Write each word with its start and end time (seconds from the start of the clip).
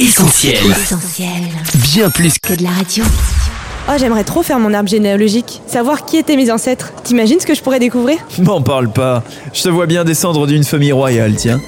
Essentiel. 0.00 0.56
Essentiel. 0.70 1.28
Bien 1.92 2.08
plus 2.08 2.38
que 2.38 2.54
Que 2.54 2.58
de 2.58 2.62
la 2.62 2.70
radio. 2.70 3.04
Oh, 3.86 3.92
j'aimerais 3.98 4.24
trop 4.24 4.42
faire 4.42 4.58
mon 4.58 4.72
arbre 4.72 4.88
généalogique. 4.88 5.60
Savoir 5.66 6.06
qui 6.06 6.16
étaient 6.16 6.36
mes 6.36 6.50
ancêtres. 6.50 6.94
T'imagines 7.04 7.38
ce 7.38 7.44
que 7.44 7.54
je 7.54 7.60
pourrais 7.60 7.80
découvrir? 7.80 8.16
M'en 8.38 8.62
parle 8.62 8.90
pas. 8.90 9.22
Je 9.52 9.62
te 9.62 9.68
vois 9.68 9.84
bien 9.84 10.04
descendre 10.04 10.46
d'une 10.46 10.64
famille 10.64 10.92
royale, 10.92 11.34
tiens. 11.36 11.60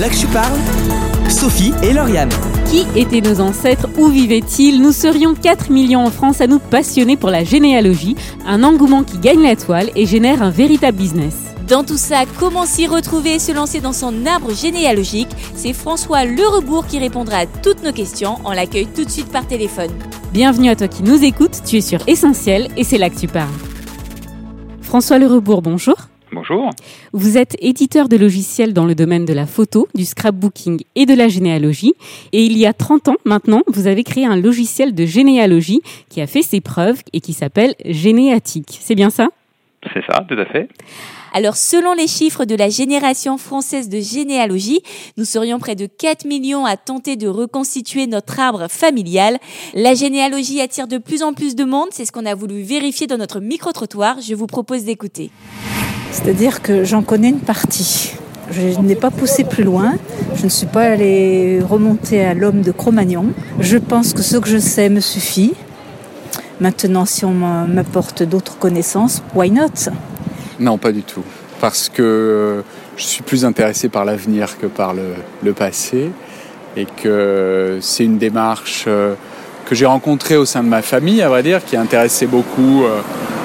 Là 0.00 0.08
que 0.08 0.16
tu 0.16 0.26
parles, 0.28 0.58
Sophie 1.28 1.74
et 1.82 1.92
Lauriane. 1.92 2.30
Qui 2.70 2.86
étaient 2.98 3.20
nos 3.20 3.40
ancêtres? 3.42 3.88
Où 3.98 4.08
vivaient-ils? 4.08 4.80
Nous 4.80 4.92
serions 4.92 5.34
4 5.34 5.70
millions 5.70 6.06
en 6.06 6.10
France 6.10 6.40
à 6.40 6.46
nous 6.46 6.58
passionner 6.60 7.18
pour 7.18 7.28
la 7.28 7.44
généalogie, 7.44 8.16
un 8.46 8.64
engouement 8.64 9.02
qui 9.02 9.18
gagne 9.18 9.42
la 9.42 9.54
toile 9.54 9.90
et 9.96 10.06
génère 10.06 10.42
un 10.42 10.50
véritable 10.50 10.96
business. 10.96 11.34
Dans 11.68 11.82
tout 11.82 11.96
ça, 11.96 12.26
comment 12.38 12.64
s'y 12.64 12.86
retrouver 12.86 13.34
et 13.34 13.38
se 13.40 13.50
lancer 13.50 13.80
dans 13.80 13.92
son 13.92 14.24
arbre 14.24 14.54
généalogique? 14.54 15.30
C'est 15.56 15.72
François 15.72 16.24
Lerebourg 16.24 16.86
qui 16.86 17.00
répondra 17.00 17.38
à 17.38 17.46
toutes 17.46 17.82
nos 17.82 17.92
questions. 17.92 18.36
On 18.44 18.52
l'accueille 18.52 18.86
tout 18.86 19.04
de 19.04 19.10
suite 19.10 19.32
par 19.32 19.48
téléphone. 19.48 19.90
Bienvenue 20.32 20.68
à 20.68 20.76
toi 20.76 20.86
qui 20.86 21.02
nous 21.02 21.24
écoutes, 21.24 21.62
tu 21.66 21.78
es 21.78 21.80
sur 21.80 22.08
Essentiel 22.08 22.68
et 22.76 22.84
c'est 22.84 22.98
là 22.98 23.10
que 23.10 23.18
tu 23.18 23.26
parles. 23.26 23.50
François 24.80 25.18
Lerebourg, 25.18 25.60
bonjour. 25.60 25.96
Bonjour. 26.30 26.70
Vous 27.12 27.36
êtes 27.36 27.56
éditeur 27.60 28.08
de 28.08 28.16
logiciels 28.16 28.72
dans 28.72 28.84
le 28.84 28.94
domaine 28.94 29.24
de 29.24 29.32
la 29.32 29.46
photo, 29.46 29.88
du 29.96 30.04
scrapbooking 30.04 30.82
et 30.94 31.04
de 31.04 31.14
la 31.14 31.26
généalogie. 31.26 31.94
Et 32.32 32.44
il 32.44 32.56
y 32.56 32.66
a 32.66 32.74
30 32.74 33.08
ans 33.08 33.16
maintenant, 33.24 33.62
vous 33.66 33.88
avez 33.88 34.04
créé 34.04 34.24
un 34.24 34.36
logiciel 34.36 34.94
de 34.94 35.04
généalogie 35.04 35.80
qui 36.10 36.20
a 36.20 36.28
fait 36.28 36.42
ses 36.42 36.60
preuves 36.60 37.02
et 37.12 37.20
qui 37.20 37.32
s'appelle 37.32 37.74
Généatique. 37.84 38.78
C'est 38.80 38.94
bien 38.94 39.10
ça? 39.10 39.30
C'est 39.92 40.04
ça, 40.10 40.24
tout 40.28 40.38
à 40.38 40.44
fait. 40.46 40.68
Alors, 41.32 41.56
selon 41.56 41.92
les 41.92 42.06
chiffres 42.06 42.44
de 42.44 42.54
la 42.54 42.70
Génération 42.70 43.36
française 43.36 43.88
de 43.88 44.00
généalogie, 44.00 44.80
nous 45.16 45.24
serions 45.24 45.58
près 45.58 45.74
de 45.74 45.86
4 45.86 46.24
millions 46.24 46.64
à 46.64 46.76
tenter 46.76 47.16
de 47.16 47.28
reconstituer 47.28 48.06
notre 48.06 48.40
arbre 48.40 48.68
familial. 48.68 49.38
La 49.74 49.94
généalogie 49.94 50.60
attire 50.60 50.88
de 50.88 50.98
plus 50.98 51.22
en 51.22 51.34
plus 51.34 51.54
de 51.54 51.64
monde, 51.64 51.88
c'est 51.90 52.04
ce 52.04 52.12
qu'on 52.12 52.26
a 52.26 52.34
voulu 52.34 52.62
vérifier 52.62 53.06
dans 53.06 53.18
notre 53.18 53.40
micro-trottoir. 53.40 54.20
Je 54.20 54.34
vous 54.34 54.46
propose 54.46 54.84
d'écouter. 54.84 55.30
C'est-à-dire 56.10 56.62
que 56.62 56.84
j'en 56.84 57.02
connais 57.02 57.28
une 57.28 57.40
partie. 57.40 58.12
Je 58.50 58.80
n'ai 58.80 58.94
pas 58.94 59.10
poussé 59.10 59.44
plus 59.44 59.64
loin. 59.64 59.96
Je 60.36 60.44
ne 60.44 60.48
suis 60.48 60.66
pas 60.66 60.84
allée 60.84 61.60
remonter 61.60 62.24
à 62.24 62.32
l'homme 62.32 62.62
de 62.62 62.70
Cro-Magnon. 62.70 63.26
Je 63.60 63.76
pense 63.76 64.12
que 64.12 64.22
ce 64.22 64.36
que 64.36 64.48
je 64.48 64.58
sais 64.58 64.88
me 64.88 65.00
suffit. 65.00 65.52
Maintenant, 66.60 67.04
si 67.04 67.24
on 67.26 67.32
m'apporte 67.32 68.22
d'autres 68.22 68.58
connaissances, 68.58 69.22
why 69.34 69.50
not? 69.50 69.90
Non, 70.58 70.78
pas 70.78 70.90
du 70.90 71.02
tout. 71.02 71.22
Parce 71.60 71.90
que 71.90 72.02
euh, 72.02 72.62
je 72.96 73.04
suis 73.04 73.22
plus 73.22 73.44
intéressé 73.44 73.90
par 73.90 74.06
l'avenir 74.06 74.58
que 74.58 74.66
par 74.66 74.94
le, 74.94 75.52
passé. 75.52 76.10
Et 76.78 76.86
que 76.86 77.78
c'est 77.80 78.04
une 78.04 78.18
démarche 78.18 78.84
euh, 78.86 79.14
que 79.66 79.74
j'ai 79.74 79.86
rencontrée 79.86 80.36
au 80.36 80.46
sein 80.46 80.62
de 80.62 80.68
ma 80.68 80.82
famille, 80.82 81.20
à 81.20 81.28
vrai 81.28 81.42
dire, 81.42 81.62
qui 81.64 81.76
intéressait 81.76 82.26
beaucoup 82.26 82.84
euh, 82.84 83.00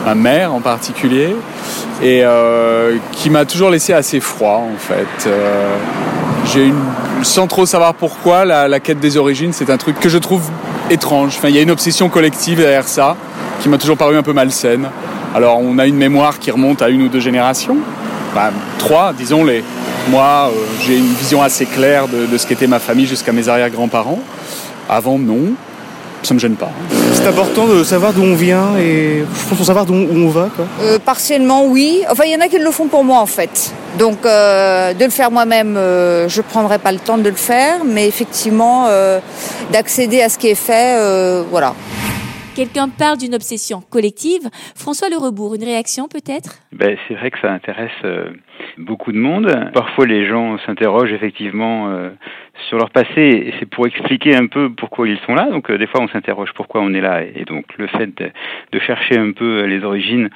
ma 0.06 0.16
mère 0.16 0.54
en 0.54 0.62
particulier. 0.62 1.36
Et 2.02 2.24
qui 3.12 3.30
m'a 3.30 3.46
toujours 3.46 3.70
laissé 3.70 3.94
assez 3.94 4.20
froid, 4.20 4.68
en 4.74 4.76
fait. 4.76 5.30
J'ai 6.52 6.66
une, 6.66 6.84
sans 7.22 7.46
trop 7.46 7.68
savoir 7.68 7.94
pourquoi, 7.94 8.44
la 8.44 8.80
quête 8.80 9.00
des 9.00 9.18
origines, 9.18 9.54
c'est 9.54 9.70
un 9.70 9.78
truc 9.78 10.00
que 10.00 10.10
je 10.10 10.18
trouve 10.18 10.50
étrange. 10.92 11.36
Enfin, 11.38 11.50
il 11.50 11.56
y 11.56 11.60
a 11.60 11.62
une 11.62 11.72
obsession 11.72 12.10
collective 12.10 12.60
derrière 12.60 12.88
ça, 12.88 13.16
qui 13.62 13.70
m'a 13.70 13.78
toujours 13.78 13.98
paru 13.98 14.18
un 14.18 14.24
peu 14.24 14.34
malsaine. 14.34 14.90
Alors, 15.34 15.60
on 15.60 15.78
a 15.80 15.88
une 15.88 15.96
mémoire 15.96 16.40
qui 16.40 16.52
remonte 16.52 16.82
à 16.82 16.90
une 16.90 17.04
ou 17.04 17.08
deux 17.08 17.20
générations, 17.20 17.78
enfin, 18.32 18.50
trois, 18.78 19.14
disons-les. 19.14 19.64
Moi, 20.10 20.50
euh, 20.52 20.56
j'ai 20.86 20.98
une 20.98 21.14
vision 21.14 21.42
assez 21.42 21.66
claire 21.66 22.08
de, 22.08 22.26
de 22.26 22.38
ce 22.38 22.48
qu'était 22.48 22.68
ma 22.68 22.80
famille 22.80 23.06
jusqu'à 23.06 23.32
mes 23.32 23.48
arrière-grands-parents. 23.48 24.20
Avant, 24.90 25.18
non. 25.18 25.54
Ça 26.24 26.34
me 26.36 26.40
gêne 26.40 26.56
pas. 26.56 26.70
C'est 27.14 27.28
important 27.28 27.66
de 27.66 27.84
savoir 27.84 28.14
d'où 28.14 28.22
on 28.22 28.36
vient 28.36 28.78
et 28.80 29.24
faut 29.34 29.64
savoir 29.64 29.86
d'où 29.86 29.96
où 29.96 30.18
on 30.18 30.30
va. 30.30 30.50
Quoi. 30.56 30.66
Euh, 30.84 31.00
partiellement 31.00 31.66
oui. 31.66 32.04
Enfin, 32.10 32.26
il 32.26 32.32
y 32.32 32.36
en 32.36 32.42
a 32.42 32.48
qui 32.48 32.60
le 32.60 32.70
font 32.70 32.88
pour 32.88 33.04
moi 33.04 33.20
en 33.20 33.26
fait. 33.26 33.74
Donc 34.00 34.26
euh, 34.26 34.94
de 34.94 35.04
le 35.04 35.12
faire 35.12 35.32
moi-même, 35.32 35.76
euh, 35.78 36.30
je 36.30 36.42
prendrai 36.42 36.80
pas 36.80 36.92
le 36.92 37.00
temps 37.00 37.18
de 37.18 37.30
le 37.30 37.36
faire, 37.36 37.84
mais 37.86 38.08
effectivement 38.08 38.88
euh, 38.88 39.20
d'accéder 39.72 40.22
à 40.22 40.30
ce 40.30 40.38
qui 40.38 40.48
est 40.48 40.56
fait, 40.56 40.98
euh, 40.98 41.44
voilà. 41.50 41.74
Quelqu'un 42.56 42.90
parle 42.90 43.18
d'une 43.18 43.34
obsession 43.34 43.80
collective. 43.90 44.50
François 44.76 45.08
Lerebourg, 45.08 45.56
une 45.56 45.64
réaction 45.64 46.10
peut-être? 46.10 46.60
Ben, 46.74 46.98
c'est 47.08 47.16
vrai 47.16 47.32
que 47.32 47.40
ça 47.40 47.50
intéresse 47.50 47.92
euh, 48.04 48.32
beaucoup 48.78 49.14
de 49.14 49.18
monde. 49.18 49.48
Parfois, 49.74 50.06
les 50.06 50.28
gens 50.28 50.58
s'interrogent 50.66 51.14
effectivement 51.14 51.90
euh, 51.90 52.10
sur 52.68 52.78
leur 52.78 52.90
passé 52.90 53.22
et 53.22 53.54
c'est 53.58 53.70
pour 53.70 53.88
expliquer 53.88 54.36
un 54.36 54.48
peu 54.48 54.70
pourquoi 54.70 55.08
ils 55.08 55.20
sont 55.26 55.34
là. 55.34 55.48
Donc, 55.50 55.70
euh, 55.70 55.78
des 55.78 55.88
fois, 55.88 56.02
on 56.02 56.10
s'interroge 56.10 56.50
pourquoi 56.54 56.82
on 56.82 56.94
est 56.94 57.00
là. 57.00 57.24
Et 57.24 57.46
donc, 57.46 57.66
le 57.78 57.88
fait 57.88 58.08
de, 58.18 58.32
de 58.74 58.80
chercher 58.80 59.18
un 59.18 59.32
peu 59.32 59.64
les 59.64 59.84
origines, 59.86 60.30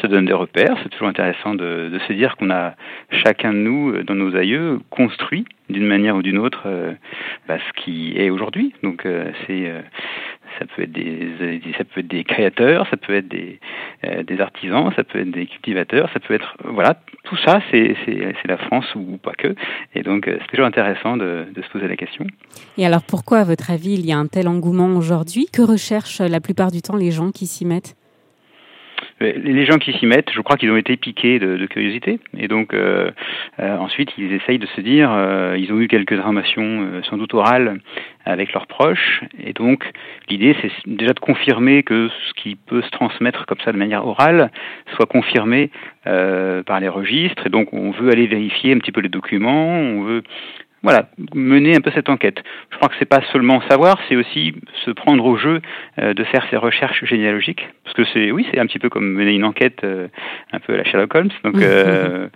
ça 0.00 0.08
donne 0.08 0.26
des 0.26 0.32
repères. 0.32 0.76
C'est 0.82 0.88
toujours 0.88 1.08
intéressant 1.08 1.54
de, 1.54 1.98
se 2.08 2.12
dire 2.12 2.36
qu'on 2.36 2.50
a 2.50 2.74
chacun 3.10 3.52
de 3.52 3.58
nous, 3.58 3.90
euh, 3.90 4.04
dans 4.04 4.14
nos 4.14 4.36
aïeux, 4.36 4.80
construit 4.90 5.44
d'une 5.68 5.86
manière 5.86 6.16
ou 6.16 6.22
d'une 6.22 6.38
autre 6.38 6.62
euh, 6.66 6.92
bah, 7.48 7.58
ce 7.58 7.82
qui 7.82 8.12
est 8.16 8.30
aujourd'hui. 8.30 8.74
Donc, 8.82 9.06
euh, 9.06 9.30
ça 10.58 10.66
peut 10.66 10.82
être 10.82 10.92
des, 10.92 12.24
créateurs, 12.24 12.86
ça 12.90 12.96
peut 12.96 13.14
être 13.14 13.28
des, 13.28 13.58
artisans, 14.40 14.92
ça 14.96 15.04
peut 15.04 15.20
être 15.20 15.30
des 15.30 15.46
cultivateurs, 15.46 16.10
ça 16.12 16.20
peut 16.20 16.34
être 16.34 16.56
voilà 16.64 16.98
tout 17.24 17.36
ça 17.38 17.60
c'est 17.70 17.94
la 18.44 18.56
France 18.56 18.86
ou 18.94 19.18
pas 19.18 19.32
que 19.32 19.54
et 19.94 20.02
donc 20.02 20.24
c'est 20.26 20.46
toujours 20.48 20.66
intéressant 20.66 21.16
de, 21.16 21.46
de 21.52 21.62
se 21.62 21.68
poser 21.68 21.88
la 21.88 21.96
question. 21.96 22.26
Et 22.76 22.84
alors 22.84 23.02
pourquoi, 23.02 23.38
à 23.38 23.44
votre 23.44 23.70
avis, 23.70 23.94
il 23.94 24.04
y 24.04 24.12
a 24.12 24.18
un 24.18 24.26
tel 24.26 24.48
engouement 24.48 24.94
aujourd'hui? 24.96 25.46
Que 25.52 25.62
recherchent 25.62 26.20
la 26.20 26.40
plupart 26.40 26.70
du 26.70 26.82
temps 26.82 26.96
les 26.96 27.10
gens 27.10 27.30
qui 27.30 27.46
s'y 27.46 27.64
mettent? 27.64 27.96
Les 29.22 29.64
gens 29.64 29.78
qui 29.78 29.92
s'y 29.92 30.06
mettent, 30.06 30.30
je 30.32 30.40
crois 30.40 30.56
qu'ils 30.56 30.70
ont 30.70 30.76
été 30.76 30.96
piqués 30.96 31.38
de, 31.38 31.56
de 31.56 31.66
curiosité. 31.66 32.18
Et 32.36 32.48
donc 32.48 32.74
euh, 32.74 33.10
euh, 33.60 33.76
ensuite 33.78 34.10
ils 34.18 34.32
essayent 34.32 34.58
de 34.58 34.66
se 34.66 34.80
dire, 34.80 35.10
euh, 35.12 35.56
ils 35.58 35.72
ont 35.72 35.80
eu 35.80 35.88
quelques 35.88 36.18
informations 36.18 36.82
euh, 36.82 37.02
sans 37.04 37.16
doute 37.16 37.32
orales 37.34 37.80
avec 38.24 38.52
leurs 38.52 38.66
proches. 38.66 39.22
Et 39.44 39.52
donc 39.52 39.84
l'idée 40.28 40.56
c'est 40.60 40.70
déjà 40.86 41.12
de 41.12 41.20
confirmer 41.20 41.82
que 41.82 42.08
ce 42.08 42.34
qui 42.34 42.56
peut 42.56 42.82
se 42.82 42.90
transmettre 42.90 43.46
comme 43.46 43.60
ça 43.64 43.72
de 43.72 43.78
manière 43.78 44.06
orale 44.06 44.50
soit 44.96 45.06
confirmé 45.06 45.70
euh, 46.06 46.62
par 46.62 46.80
les 46.80 46.88
registres. 46.88 47.46
Et 47.46 47.50
donc 47.50 47.72
on 47.72 47.90
veut 47.90 48.10
aller 48.10 48.26
vérifier 48.26 48.72
un 48.74 48.78
petit 48.78 48.92
peu 48.92 49.00
les 49.00 49.08
documents, 49.08 49.78
on 49.78 50.02
veut 50.02 50.22
voilà, 50.82 51.08
mener 51.34 51.76
un 51.76 51.80
peu 51.80 51.90
cette 51.92 52.08
enquête. 52.08 52.42
Je 52.70 52.76
crois 52.76 52.88
que 52.88 52.94
c'est 52.98 53.08
pas 53.08 53.22
seulement 53.32 53.62
savoir, 53.68 53.98
c'est 54.08 54.16
aussi 54.16 54.54
se 54.84 54.90
prendre 54.90 55.24
au 55.24 55.36
jeu 55.36 55.60
euh, 55.98 56.12
de 56.12 56.24
faire 56.24 56.44
ces 56.50 56.56
recherches 56.56 57.04
généalogiques, 57.04 57.68
parce 57.84 57.94
que 57.94 58.04
c'est, 58.12 58.32
oui, 58.32 58.46
c'est 58.50 58.58
un 58.58 58.66
petit 58.66 58.78
peu 58.80 58.88
comme 58.88 59.06
mener 59.06 59.32
une 59.32 59.44
enquête 59.44 59.84
euh, 59.84 60.08
un 60.52 60.58
peu 60.58 60.74
à 60.74 60.76
la 60.76 60.84
Sherlock 60.84 61.14
Holmes. 61.14 61.30
Donc, 61.44 61.56
euh, 61.62 62.28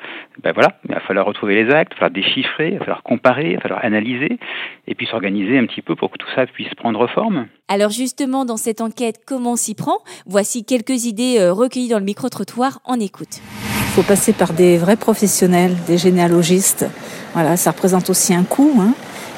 ben 0.42 0.52
voilà, 0.52 0.78
il 0.88 0.94
va 0.94 1.00
falloir 1.00 1.26
retrouver 1.26 1.64
les 1.64 1.72
actes, 1.72 1.92
il 1.92 1.96
va 1.96 2.06
falloir 2.06 2.10
déchiffrer, 2.10 2.68
il 2.68 2.78
va 2.78 2.84
falloir 2.84 3.02
comparer, 3.02 3.50
il 3.50 3.54
va 3.54 3.60
falloir 3.60 3.84
analyser, 3.84 4.38
et 4.88 4.94
puis 4.94 5.06
s'organiser 5.06 5.58
un 5.58 5.66
petit 5.66 5.82
peu 5.82 5.96
pour 5.96 6.10
que 6.10 6.18
tout 6.18 6.28
ça 6.34 6.46
puisse 6.46 6.72
prendre 6.74 7.06
forme. 7.08 7.46
Alors 7.68 7.90
justement, 7.90 8.44
dans 8.44 8.56
cette 8.56 8.80
enquête, 8.80 9.20
comment 9.26 9.52
on 9.52 9.56
s'y 9.56 9.74
prend? 9.74 9.98
Voici 10.26 10.64
quelques 10.64 11.04
idées 11.04 11.38
euh, 11.38 11.52
recueillies 11.52 11.88
dans 11.88 11.98
le 11.98 12.04
micro-trottoir. 12.04 12.80
En 12.84 13.00
écoute. 13.00 13.40
Il 13.62 14.02
faut 14.02 14.02
passer 14.02 14.32
par 14.32 14.52
des 14.52 14.76
vrais 14.76 14.96
professionnels, 14.96 15.74
des 15.86 15.98
généalogistes. 15.98 16.86
Voilà, 17.32 17.56
ça 17.56 17.70
représente 17.70 18.10
aussi 18.10 18.34
un 18.34 18.44
coût 18.44 18.72
hein, 18.80 18.92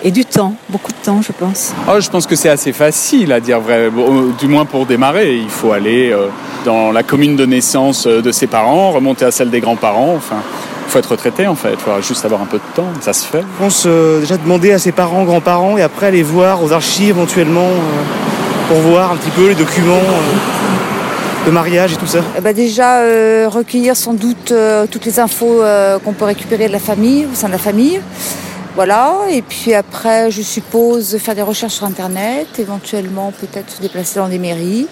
et 0.05 0.11
du 0.11 0.25
temps, 0.25 0.55
beaucoup 0.69 0.93
de 0.93 0.97
temps, 0.99 1.23
je 1.23 1.33
pense. 1.33 1.75
Oh, 1.89 2.01
je 2.01 2.09
pense 2.11 2.27
que 2.27 2.37
c'est 2.37 2.49
assez 2.49 2.73
facile 2.73 3.33
à 3.33 3.41
dire 3.41 3.61
vrai, 3.61 3.91
Bon, 3.91 4.33
du 4.39 4.47
moins 4.47 4.65
pour 4.65 4.87
démarrer. 4.87 5.37
Il 5.37 5.49
faut 5.49 5.73
aller 5.73 6.11
euh, 6.13 6.29
dans 6.65 6.93
la 6.93 7.03
commune 7.03 7.37
de 7.37 7.47
naissance 7.47 8.07
euh, 8.07 8.21
de 8.21 8.31
ses 8.31 8.47
parents, 8.47 8.93
remonter 8.93 9.25
à 9.25 9.31
celle 9.31 9.51
des 9.51 9.61
grands-parents. 9.61 10.15
Enfin, 10.15 10.43
faut 10.89 10.99
être 10.99 11.11
retraité 11.11 11.47
en 11.47 11.55
fait. 11.55 11.73
Il 11.73 11.79
faut 11.79 12.01
juste 12.03 12.25
avoir 12.25 12.41
un 12.43 12.47
peu 12.47 12.59
de 12.59 12.75
temps. 12.75 12.89
Ça 13.01 13.13
se 13.13 13.27
fait. 13.27 13.41
Je 13.41 13.65
pense 13.65 13.85
euh, 13.87 14.21
déjà 14.21 14.37
demander 14.37 14.73
à 14.73 14.79
ses 14.79 14.93
parents, 14.93 15.25
grands-parents 15.25 15.77
et 15.77 15.83
après 15.83 16.07
aller 16.07 16.23
voir 16.23 16.63
aux 16.63 16.73
archives 16.73 17.11
éventuellement 17.11 17.69
euh, 17.69 18.69
pour 18.69 18.79
voir 18.79 19.13
un 19.13 19.17
petit 19.17 19.31
peu 19.31 19.49
les 19.49 19.55
documents 19.55 19.95
euh, 19.95 21.47
de 21.47 21.51
mariage 21.51 21.93
et 21.93 21.97
tout 21.97 22.07
ça. 22.07 22.21
Ben 22.43 22.55
déjà 22.55 22.99
euh, 22.99 23.49
recueillir 23.49 23.97
sans 23.97 24.15
doute 24.15 24.53
euh, 24.53 24.87
toutes 24.91 25.05
les 25.05 25.21
infos 25.21 25.63
euh, 25.63 25.99
qu'on 25.99 26.13
peut 26.13 26.25
récupérer 26.25 26.69
de 26.69 26.73
la 26.73 26.79
famille, 26.79 27.27
au 27.31 27.35
sein 27.35 27.47
de 27.47 27.53
la 27.53 27.59
famille. 27.59 28.01
Voilà, 28.75 29.13
et 29.31 29.43
puis 29.43 29.75
après, 29.75 30.31
je 30.31 30.41
suppose, 30.41 31.19
faire 31.19 31.35
des 31.35 31.43
recherches 31.43 31.75
sur 31.75 31.87
Internet, 31.87 32.47
éventuellement 32.61 33.33
peut-être 33.33 33.73
se 33.73 33.81
déplacer 33.83 34.21
dans 34.21 34.29
des 34.29 34.39
mairies. 34.39 34.87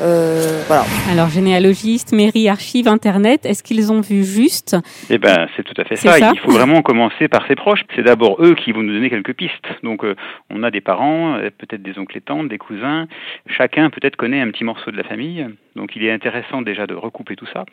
Euh, 0.00 0.57
voilà. 0.68 0.84
Alors 1.10 1.30
généalogistes, 1.30 2.12
mairie, 2.12 2.46
archives, 2.46 2.88
internet, 2.88 3.46
est-ce 3.46 3.62
qu'ils 3.62 3.90
ont 3.90 4.02
vu 4.02 4.22
juste 4.22 4.76
Eh 5.08 5.16
ben, 5.16 5.48
c'est 5.56 5.62
tout 5.62 5.72
à 5.80 5.84
fait 5.84 5.96
ça. 5.96 6.18
Il 6.18 6.38
faut 6.40 6.50
vraiment 6.50 6.82
commencer 6.82 7.26
par 7.26 7.46
ses 7.46 7.54
proches. 7.54 7.80
C'est 7.96 8.02
d'abord 8.02 8.36
eux 8.44 8.54
qui 8.54 8.72
vont 8.72 8.82
nous 8.82 8.92
donner 8.92 9.08
quelques 9.08 9.32
pistes. 9.32 9.66
Donc, 9.82 10.04
euh, 10.04 10.14
on 10.50 10.62
a 10.62 10.70
des 10.70 10.82
parents, 10.82 11.36
euh, 11.36 11.48
peut-être 11.56 11.82
des 11.82 11.98
oncles 11.98 12.18
et 12.18 12.20
tantes, 12.20 12.48
des 12.48 12.58
cousins. 12.58 13.08
Chacun 13.46 13.88
peut-être 13.88 14.16
connaît 14.16 14.42
un 14.42 14.50
petit 14.50 14.64
morceau 14.64 14.90
de 14.90 14.96
la 14.98 15.04
famille. 15.04 15.46
Donc 15.78 15.94
il 15.94 16.04
est 16.04 16.10
intéressant 16.10 16.60
déjà 16.60 16.86
de 16.86 16.94
recouper 16.94 17.36
tout 17.36 17.46
ça. 17.52 17.64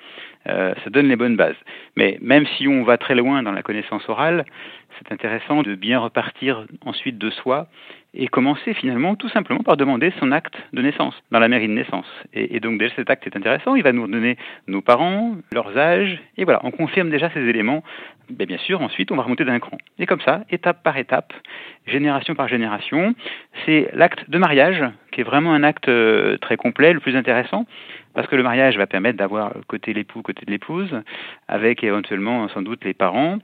Euh, 0.47 0.73
ça 0.83 0.89
donne 0.91 1.07
les 1.07 1.15
bonnes 1.15 1.35
bases. 1.35 1.55
Mais 1.97 2.17
même 2.21 2.45
si 2.55 2.67
on 2.67 2.83
va 2.83 2.97
très 2.97 3.15
loin 3.15 3.41
dans 3.41 3.51
la 3.51 3.63
connaissance 3.63 4.07
orale, 4.07 4.45
c'est 4.97 5.11
intéressant 5.11 5.63
de 5.63 5.75
bien 5.75 5.99
repartir 5.99 6.65
ensuite 6.85 7.17
de 7.17 7.31
soi 7.31 7.67
et 8.15 8.27
commencer 8.27 8.73
finalement 8.73 9.15
tout 9.15 9.29
simplement 9.29 9.61
par 9.61 9.77
demander 9.77 10.11
son 10.19 10.31
acte 10.31 10.55
de 10.73 10.81
naissance 10.81 11.13
dans 11.31 11.39
la 11.39 11.47
mairie 11.47 11.67
de 11.67 11.73
naissance. 11.73 12.07
Et, 12.33 12.59
donc 12.59 12.79
déjà 12.79 12.95
cet 12.95 13.09
acte 13.09 13.27
est 13.27 13.35
intéressant, 13.35 13.75
il 13.75 13.83
va 13.83 13.91
nous 13.91 14.07
donner 14.07 14.37
nos 14.67 14.81
parents, 14.81 15.35
leurs 15.51 15.77
âges, 15.77 16.19
et 16.37 16.45
voilà, 16.45 16.61
on 16.63 16.71
confirme 16.71 17.09
déjà 17.09 17.29
ces 17.31 17.41
éléments. 17.41 17.83
Mais 18.39 18.45
bien 18.45 18.57
sûr, 18.57 18.81
ensuite 18.81 19.11
on 19.11 19.15
va 19.15 19.23
remonter 19.23 19.45
d'un 19.45 19.59
cran. 19.59 19.77
Et 19.99 20.05
comme 20.05 20.21
ça, 20.21 20.43
étape 20.49 20.81
par 20.81 20.97
étape, 20.97 21.33
génération 21.85 22.35
par 22.35 22.47
génération, 22.47 23.13
c'est 23.65 23.89
l'acte 23.93 24.29
de 24.29 24.37
mariage 24.37 24.83
qui 25.11 25.21
est 25.21 25.25
vraiment 25.25 25.53
un 25.53 25.63
acte 25.63 25.89
euh, 25.89 26.37
très 26.37 26.57
complet, 26.57 26.93
le 26.93 26.99
plus 26.99 27.15
intéressant, 27.15 27.65
parce 28.13 28.27
que 28.27 28.35
le 28.35 28.43
mariage 28.43 28.77
va 28.77 28.87
permettre 28.87 29.17
d'avoir 29.17 29.53
côté 29.67 29.93
l'époux, 29.93 30.21
côté 30.21 30.45
de 30.45 30.51
l'épouse, 30.51 31.01
avec 31.47 31.83
éventuellement 31.83 32.47
sans 32.49 32.61
doute 32.61 32.83
les 32.85 32.93
parents, 32.93 33.39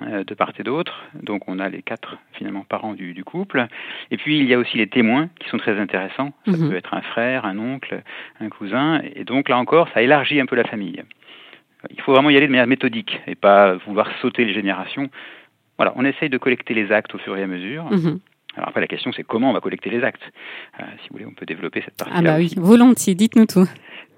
de 0.00 0.34
part 0.34 0.52
et 0.58 0.62
d'autre. 0.62 1.02
Donc 1.14 1.48
on 1.48 1.58
a 1.58 1.68
les 1.68 1.82
quatre 1.82 2.18
finalement 2.32 2.64
parents 2.68 2.94
du, 2.94 3.14
du, 3.14 3.24
couple. 3.24 3.66
Et 4.10 4.16
puis 4.16 4.38
il 4.38 4.44
y 4.46 4.54
a 4.54 4.58
aussi 4.58 4.76
les 4.76 4.86
témoins 4.86 5.28
qui 5.40 5.48
sont 5.48 5.58
très 5.58 5.78
intéressants. 5.78 6.32
Ça 6.46 6.52
mmh. 6.52 6.68
peut 6.68 6.76
être 6.76 6.94
un 6.94 7.02
frère, 7.02 7.44
un 7.44 7.58
oncle, 7.58 8.02
un 8.40 8.48
cousin. 8.48 9.00
Et 9.14 9.24
donc 9.24 9.48
là 9.48 9.58
encore, 9.58 9.88
ça 9.94 10.02
élargit 10.02 10.40
un 10.40 10.46
peu 10.46 10.56
la 10.56 10.64
famille. 10.64 11.02
Il 11.90 12.00
faut 12.00 12.12
vraiment 12.12 12.30
y 12.30 12.36
aller 12.36 12.46
de 12.46 12.52
manière 12.52 12.66
méthodique 12.66 13.20
et 13.26 13.34
pas 13.34 13.74
vouloir 13.86 14.08
sauter 14.20 14.44
les 14.44 14.52
générations. 14.52 15.10
Voilà, 15.76 15.92
on 15.96 16.04
essaye 16.04 16.28
de 16.28 16.38
collecter 16.38 16.74
les 16.74 16.90
actes 16.90 17.14
au 17.14 17.18
fur 17.18 17.36
et 17.36 17.42
à 17.42 17.46
mesure. 17.46 17.84
Mmh. 17.84 18.18
Alors 18.56 18.70
après 18.70 18.80
la 18.80 18.88
question 18.88 19.12
c'est 19.12 19.22
comment 19.22 19.50
on 19.50 19.52
va 19.52 19.60
collecter 19.60 19.90
les 19.90 20.02
actes? 20.02 20.22
Euh, 20.80 20.84
si 21.02 21.08
vous 21.08 21.14
voulez, 21.14 21.26
on 21.26 21.34
peut 21.34 21.46
développer 21.46 21.82
cette 21.84 21.96
partie. 21.96 22.14
Ah 22.16 22.22
bah 22.22 22.36
oui, 22.38 22.52
volontiers, 22.56 23.14
dites-nous 23.14 23.46
tout. 23.46 23.68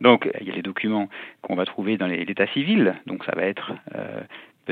Donc 0.00 0.30
il 0.40 0.46
y 0.46 0.50
a 0.50 0.54
les 0.54 0.62
documents 0.62 1.08
qu'on 1.42 1.56
va 1.56 1.66
trouver 1.66 1.98
dans 1.98 2.06
l'état 2.06 2.46
civil. 2.48 2.94
Donc 3.06 3.24
ça 3.24 3.32
va 3.36 3.42
être 3.42 3.72
euh, 3.94 4.20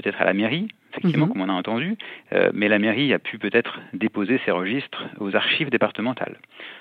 peut-être 0.00 0.20
à 0.20 0.24
la 0.24 0.32
mairie, 0.32 0.68
effectivement, 0.92 1.26
mmh. 1.26 1.30
comme 1.30 1.40
on 1.42 1.48
a 1.48 1.52
entendu, 1.52 1.96
euh, 2.32 2.50
mais 2.54 2.68
la 2.68 2.78
mairie 2.78 3.12
a 3.12 3.18
pu 3.18 3.38
peut-être 3.38 3.80
déposer 3.92 4.40
ses 4.44 4.52
registres 4.52 5.04
aux 5.18 5.34
archives 5.34 5.70
départementales. 5.70 6.36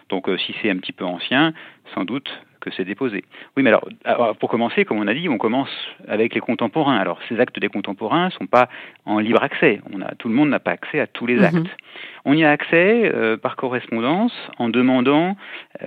Donc 0.09 0.29
euh, 0.29 0.37
si 0.37 0.53
c'est 0.61 0.69
un 0.69 0.77
petit 0.77 0.93
peu 0.93 1.03
ancien, 1.03 1.53
sans 1.95 2.05
doute 2.05 2.29
que 2.59 2.69
c'est 2.71 2.85
déposé. 2.85 3.23
Oui, 3.55 3.63
mais 3.63 3.69
alors, 3.69 3.87
alors, 4.03 4.35
pour 4.37 4.49
commencer, 4.49 4.85
comme 4.85 4.99
on 4.99 5.07
a 5.07 5.13
dit, 5.13 5.29
on 5.29 5.37
commence 5.37 5.69
avec 6.07 6.35
les 6.35 6.41
contemporains. 6.41 6.97
Alors 6.97 7.19
ces 7.27 7.39
actes 7.39 7.59
des 7.59 7.69
contemporains 7.69 8.25
ne 8.25 8.31
sont 8.31 8.47
pas 8.47 8.69
en 9.05 9.19
libre 9.19 9.41
accès. 9.41 9.81
On 9.91 10.01
a, 10.01 10.13
tout 10.15 10.27
le 10.27 10.35
monde 10.35 10.49
n'a 10.49 10.59
pas 10.59 10.71
accès 10.71 10.99
à 10.99 11.07
tous 11.07 11.25
les 11.25 11.43
actes. 11.43 11.55
Mmh. 11.55 12.25
On 12.25 12.33
y 12.33 12.43
a 12.43 12.51
accès 12.51 13.11
euh, 13.13 13.35
par 13.37 13.55
correspondance 13.55 14.33
en 14.59 14.69
demandant 14.69 15.37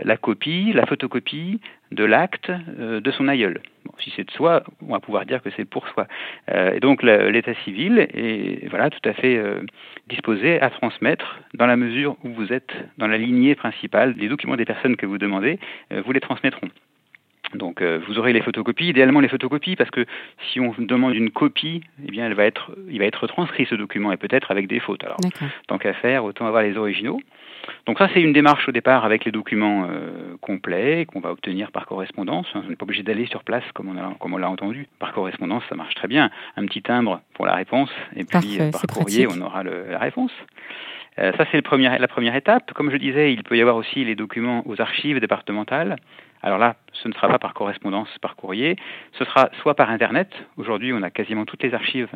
la 0.04 0.16
copie, 0.16 0.72
la 0.72 0.86
photocopie 0.86 1.60
de 1.92 2.04
l'acte 2.04 2.50
de 2.50 3.10
son 3.10 3.28
aïeul. 3.28 3.60
Si 3.98 4.12
c'est 4.16 4.24
de 4.24 4.30
soi, 4.30 4.62
on 4.86 4.92
va 4.92 5.00
pouvoir 5.00 5.26
dire 5.26 5.42
que 5.42 5.50
c'est 5.56 5.64
pour 5.64 5.86
soi. 5.88 6.06
Euh, 6.50 6.74
et 6.74 6.80
donc 6.80 7.02
l'état 7.02 7.54
civil 7.64 8.06
est 8.14 8.68
voilà 8.68 8.90
tout 8.90 9.08
à 9.08 9.12
fait 9.12 9.36
euh, 9.36 9.60
disposé 10.08 10.60
à 10.60 10.70
transmettre 10.70 11.40
dans 11.54 11.66
la 11.66 11.76
mesure 11.76 12.16
où 12.24 12.30
vous 12.30 12.52
êtes 12.52 12.72
dans 12.98 13.08
la 13.08 13.18
lignée 13.18 13.54
principale 13.54 14.14
des 14.14 14.28
documents 14.28 14.56
des 14.56 14.64
personnes 14.64 14.96
que 14.96 15.06
vous 15.06 15.18
demandez, 15.18 15.58
euh, 15.92 16.02
vous 16.04 16.12
les 16.12 16.20
transmettront. 16.20 16.68
Donc 17.54 17.82
euh, 17.82 18.00
vous 18.06 18.18
aurez 18.18 18.32
les 18.32 18.42
photocopies, 18.42 18.88
idéalement 18.88 19.20
les 19.20 19.28
photocopies, 19.28 19.76
parce 19.76 19.90
que 19.90 20.06
si 20.50 20.60
on 20.60 20.72
demande 20.78 21.14
une 21.14 21.30
copie, 21.30 21.82
eh 22.06 22.10
bien 22.10 22.26
elle 22.26 22.34
va 22.34 22.44
être, 22.44 22.70
il 22.88 22.98
va 22.98 23.06
être 23.06 23.26
transcrit 23.26 23.66
ce 23.66 23.74
document 23.74 24.12
et 24.12 24.16
peut-être 24.16 24.50
avec 24.50 24.68
des 24.68 24.80
fautes. 24.80 25.04
Alors 25.04 25.18
tant 25.66 25.78
qu'à 25.78 25.94
faire, 25.94 26.24
autant 26.24 26.46
avoir 26.46 26.62
les 26.62 26.76
originaux. 26.76 27.20
Donc 27.86 27.98
ça 27.98 28.08
c'est 28.14 28.22
une 28.22 28.32
démarche 28.32 28.68
au 28.68 28.72
départ 28.72 29.04
avec 29.04 29.24
les 29.24 29.32
documents 29.32 29.86
euh, 29.90 30.36
complets 30.40 31.06
qu'on 31.06 31.20
va 31.20 31.30
obtenir 31.30 31.72
par 31.72 31.86
correspondance. 31.86 32.46
On 32.54 32.62
n'est 32.68 32.76
pas 32.76 32.84
obligé 32.84 33.02
d'aller 33.02 33.26
sur 33.26 33.42
place 33.42 33.64
comme 33.74 33.88
on 33.88 33.98
a, 33.98 34.14
comme 34.18 34.34
on 34.34 34.38
l'a 34.38 34.48
entendu. 34.48 34.86
Par 34.98 35.12
correspondance 35.12 35.62
ça 35.68 35.74
marche 35.74 35.94
très 35.94 36.08
bien. 36.08 36.30
Un 36.56 36.66
petit 36.66 36.82
timbre 36.82 37.20
pour 37.34 37.46
la 37.46 37.54
réponse 37.54 37.90
et 38.14 38.24
puis 38.24 38.60
euh, 38.60 38.70
par 38.70 38.82
courrier 38.82 39.26
pratique. 39.26 39.42
on 39.42 39.44
aura 39.44 39.62
le, 39.62 39.86
la 39.90 39.98
réponse. 39.98 40.32
Euh, 41.18 41.32
ça, 41.36 41.44
c'est 41.50 41.56
la 41.56 42.08
première 42.08 42.34
étape. 42.34 42.72
Comme 42.72 42.90
je 42.90 42.96
disais, 42.96 43.32
il 43.32 43.42
peut 43.42 43.56
y 43.56 43.60
avoir 43.60 43.76
aussi 43.76 44.04
les 44.04 44.14
documents 44.14 44.62
aux 44.66 44.80
archives 44.80 45.20
départementales. 45.20 45.96
Alors 46.42 46.58
là, 46.58 46.76
ce 46.92 47.08
ne 47.08 47.12
sera 47.12 47.28
pas 47.28 47.38
par 47.38 47.54
correspondance, 47.54 48.08
par 48.20 48.36
courrier. 48.36 48.76
Ce 49.12 49.24
sera 49.24 49.50
soit 49.60 49.74
par 49.74 49.90
Internet. 49.90 50.32
Aujourd'hui, 50.56 50.92
on 50.92 51.02
a 51.02 51.10
quasiment 51.10 51.44
toutes 51.44 51.62
les 51.62 51.74
archives 51.74 52.08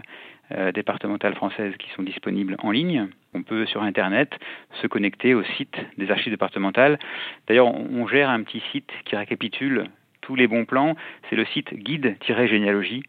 euh, 0.53 0.73
départementales 0.73 1.35
françaises 1.35 1.75
qui 1.79 1.91
sont 1.91 2.03
disponibles 2.03 2.57
en 2.59 2.71
ligne. 2.71 3.09
On 3.35 3.43
peut, 3.43 3.67
sur 3.67 3.83
Internet, 3.83 4.39
se 4.81 4.87
connecter 4.87 5.35
au 5.35 5.43
site 5.43 5.77
des 5.99 6.11
archives 6.11 6.33
départementales. 6.33 6.99
D'ailleurs, 7.49 7.67
on, 7.67 8.07
gère 8.07 8.31
un 8.31 8.43
petit 8.43 8.63
site 8.73 8.91
qui 9.05 9.17
récapitule 9.17 9.89
tous 10.23 10.37
les 10.37 10.47
bons 10.47 10.65
plans. 10.65 10.97
C'est 11.29 11.37
le 11.37 11.45
site 11.47 11.75
guide-généalogie 11.75 13.05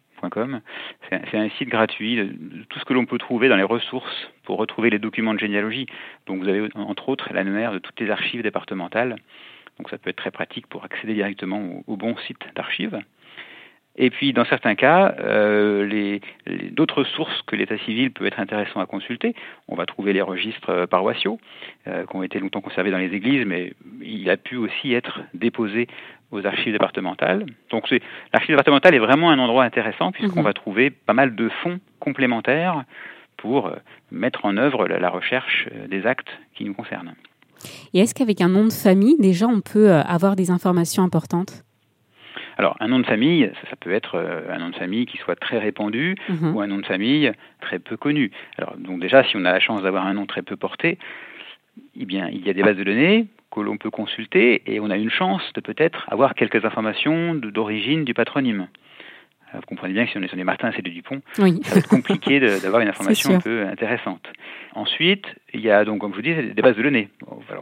c'est 1.09 1.37
un 1.37 1.49
site 1.57 1.69
gratuit 1.69 2.15
de 2.15 2.63
tout 2.69 2.79
ce 2.79 2.85
que 2.85 2.93
l'on 2.93 3.05
peut 3.05 3.17
trouver 3.17 3.49
dans 3.49 3.55
les 3.55 3.63
ressources 3.63 4.31
pour 4.43 4.57
retrouver 4.57 4.89
les 4.89 4.99
documents 4.99 5.33
de 5.33 5.39
généalogie. 5.39 5.87
Donc 6.25 6.41
vous 6.41 6.47
avez 6.47 6.67
entre 6.75 7.09
autres 7.09 7.31
l'annuaire 7.33 7.71
de 7.71 7.79
toutes 7.79 7.99
les 7.99 8.09
archives 8.09 8.41
départementales. 8.41 9.17
Donc 9.77 9.89
ça 9.89 9.97
peut 9.97 10.09
être 10.09 10.17
très 10.17 10.31
pratique 10.31 10.67
pour 10.67 10.83
accéder 10.83 11.13
directement 11.13 11.59
au, 11.87 11.93
au 11.93 11.97
bon 11.97 12.15
site 12.17 12.45
d'archives. 12.55 12.99
Et 13.97 14.09
puis, 14.09 14.33
dans 14.33 14.43
certains 14.45 14.75
cas, 14.75 15.15
euh, 15.19 15.85
les, 15.85 16.21
les, 16.45 16.69
d'autres 16.69 17.05
sources 17.05 17.41
que 17.43 17.55
l'état 17.55 17.77
civil 17.79 18.11
peut 18.11 18.25
être 18.25 18.39
intéressant 18.39 18.81
à 18.81 18.85
consulter, 18.85 19.33
on 19.69 19.75
va 19.75 19.85
trouver 19.85 20.11
les 20.11 20.21
registres 20.21 20.85
paroissiaux 20.87 21.39
euh, 21.87 22.05
qui 22.05 22.15
ont 22.15 22.23
été 22.23 22.39
longtemps 22.39 22.59
conservés 22.59 22.91
dans 22.91 22.97
les 22.97 23.13
églises, 23.13 23.45
mais 23.45 23.73
il 24.01 24.29
a 24.29 24.35
pu 24.35 24.57
aussi 24.57 24.93
être 24.93 25.21
déposé 25.33 25.87
aux 26.31 26.45
archives 26.45 26.73
départementales. 26.73 27.45
Donc, 27.69 27.85
c'est, 27.87 28.01
l'archive 28.33 28.55
départementale 28.55 28.95
est 28.95 28.99
vraiment 28.99 29.31
un 29.31 29.39
endroit 29.39 29.63
intéressant 29.63 30.11
puisqu'on 30.11 30.41
mmh. 30.41 30.45
va 30.45 30.53
trouver 30.53 30.89
pas 30.89 31.13
mal 31.13 31.33
de 31.33 31.47
fonds 31.47 31.79
complémentaires 31.99 32.83
pour 33.37 33.67
euh, 33.67 33.75
mettre 34.11 34.43
en 34.43 34.57
œuvre 34.57 34.87
la, 34.89 34.99
la 34.99 35.09
recherche 35.09 35.69
euh, 35.73 35.87
des 35.87 36.05
actes 36.05 36.37
qui 36.53 36.65
nous 36.65 36.73
concernent. 36.73 37.15
Et 37.93 37.99
est-ce 37.99 38.13
qu'avec 38.13 38.41
un 38.41 38.49
nom 38.49 38.65
de 38.65 38.73
famille, 38.73 39.15
déjà, 39.19 39.47
on 39.47 39.61
peut 39.61 39.89
euh, 39.89 40.01
avoir 40.01 40.35
des 40.35 40.51
informations 40.51 41.03
importantes? 41.03 41.63
Alors, 42.57 42.77
un 42.79 42.87
nom 42.87 42.99
de 42.99 43.05
famille, 43.05 43.51
ça, 43.61 43.69
ça, 43.69 43.75
peut 43.75 43.91
être 43.91 44.17
un 44.49 44.59
nom 44.59 44.69
de 44.69 44.75
famille 44.75 45.05
qui 45.05 45.17
soit 45.17 45.35
très 45.35 45.57
répandu 45.59 46.15
mmh. 46.29 46.55
ou 46.55 46.61
un 46.61 46.67
nom 46.67 46.77
de 46.77 46.85
famille 46.85 47.33
très 47.59 47.79
peu 47.79 47.97
connu. 47.97 48.31
Alors, 48.57 48.77
donc 48.77 49.01
déjà, 49.01 49.25
si 49.25 49.35
on 49.35 49.43
a 49.43 49.51
la 49.51 49.59
chance 49.59 49.83
d'avoir 49.83 50.05
un 50.07 50.13
nom 50.13 50.25
très 50.25 50.41
peu 50.41 50.55
porté, 50.55 50.97
eh 51.99 52.05
bien, 52.05 52.29
il 52.29 52.45
y 52.45 52.49
a 52.49 52.53
des 52.53 52.63
bases 52.63 52.77
de 52.77 52.83
données 52.83 53.27
que 53.51 53.61
l'on 53.61 53.77
peut 53.77 53.89
consulter 53.89 54.61
et 54.67 54.79
on 54.79 54.89
a 54.89 54.97
une 54.97 55.09
chance 55.09 55.41
de 55.53 55.61
peut-être 55.61 56.05
avoir 56.09 56.35
quelques 56.35 56.63
informations 56.65 57.35
d'origine 57.35 58.03
du 58.03 58.13
patronyme. 58.13 58.67
Vous 59.53 59.61
comprenez 59.61 59.93
bien 59.93 60.05
que 60.05 60.11
si 60.11 60.17
on 60.17 60.21
est 60.21 60.27
sur 60.27 60.37
des 60.37 60.43
Martins 60.43 60.71
et 60.71 60.81
de 60.81 60.89
Dupont, 60.89 61.21
oui. 61.39 61.59
ça 61.63 61.75
va 61.75 61.79
être 61.79 61.87
compliqué 61.87 62.39
d'avoir 62.39 62.81
une 62.81 62.87
information 62.93 63.35
un 63.35 63.39
peu 63.39 63.65
intéressante. 63.67 64.27
Ensuite, 64.73 65.25
il 65.53 65.61
y 65.61 65.69
a 65.69 65.85
donc, 65.85 66.01
comme 66.01 66.11
je 66.11 66.15
vous 66.17 66.21
dis, 66.21 66.33
des 66.53 66.61
bases 66.61 66.75
de 66.75 66.83
données. 66.83 67.09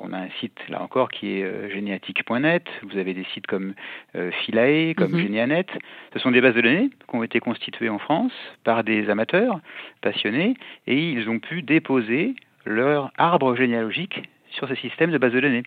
On 0.03 0.13
a 0.13 0.17
un 0.17 0.29
site, 0.39 0.57
là 0.69 0.81
encore, 0.81 1.09
qui 1.09 1.37
est 1.37 1.43
euh, 1.43 1.69
généatique.net. 1.69 2.63
Vous 2.81 2.97
avez 2.97 3.13
des 3.13 3.25
sites 3.33 3.47
comme 3.47 3.73
euh, 4.15 4.31
Philae, 4.31 4.93
comme 4.95 5.11
mm 5.11 5.15
-hmm. 5.15 5.21
Génianet. 5.21 5.65
Ce 6.13 6.19
sont 6.19 6.31
des 6.31 6.41
bases 6.41 6.55
de 6.55 6.61
données 6.61 6.89
qui 7.07 7.15
ont 7.15 7.23
été 7.23 7.39
constituées 7.39 7.89
en 7.89 7.99
France 7.99 8.33
par 8.63 8.83
des 8.83 9.09
amateurs 9.09 9.59
passionnés 10.01 10.55
et 10.87 10.97
ils 11.11 11.29
ont 11.29 11.39
pu 11.39 11.61
déposer 11.61 12.35
leur 12.65 13.11
arbre 13.17 13.55
généalogique 13.55 14.17
sur 14.49 14.67
ce 14.67 14.75
système 14.75 15.11
de 15.11 15.17
bases 15.17 15.33
de 15.33 15.41
données. 15.41 15.63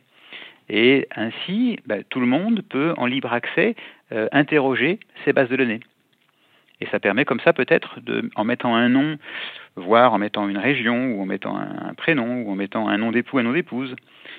Et 0.68 1.06
ainsi, 1.14 1.78
bah, 1.86 2.02
tout 2.10 2.20
le 2.20 2.26
monde 2.26 2.62
peut, 2.68 2.92
en 2.96 3.06
libre 3.06 3.32
accès, 3.32 3.76
euh, 4.12 4.28
interroger 4.32 4.98
ces 5.24 5.32
bases 5.32 5.48
de 5.48 5.56
données. 5.56 5.80
Et 6.80 6.86
ça 6.86 7.00
permet 7.00 7.24
comme 7.24 7.40
ça 7.40 7.52
peut-être, 7.52 7.98
en 8.34 8.44
mettant 8.44 8.74
un 8.74 8.88
nom, 8.88 9.16
voire 9.76 10.12
en 10.12 10.18
mettant 10.18 10.48
une 10.48 10.58
région, 10.58 11.12
ou 11.12 11.22
en 11.22 11.26
mettant 11.26 11.56
un, 11.56 11.94
prénom, 11.94 12.42
ou 12.42 12.50
en 12.50 12.54
mettant 12.54 12.88
un 12.88 12.98
nom 12.98 13.12
d'époux, 13.12 13.38
un 13.38 13.42
nom 13.42 13.52
d'épouse, 13.52 13.94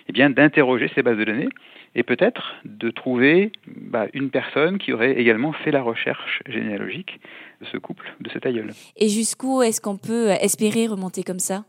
eh 0.08 0.14
d'interroger 0.14 0.92
ces 0.94 1.02
bases 1.02 1.18
de 1.18 1.26
données 1.26 1.50
et 1.96 2.04
peut-être 2.04 2.56
de 2.64 2.92
trouver 2.92 3.52
bah, 3.68 4.06
une 4.14 4.30
personne 4.30 4.78
qui 4.78 4.94
aurait 4.94 5.20
également 5.20 5.52
fait 5.52 5.72
la 5.72 5.82
recherche 5.82 6.42
généalogique 6.48 7.20
de 7.60 7.66
ce 7.66 7.78
couple, 7.78 8.14
de 8.22 8.30
cet 8.30 8.46
aïeul. 8.46 8.70
Et 8.98 9.10
jusqu'où 9.10 9.64
est-ce 9.64 9.82
qu'on 9.82 9.98
peut 9.98 10.30
espérer 10.30 10.88
remonter 10.88 11.24
comme 11.24 11.40
ça? 11.40 11.66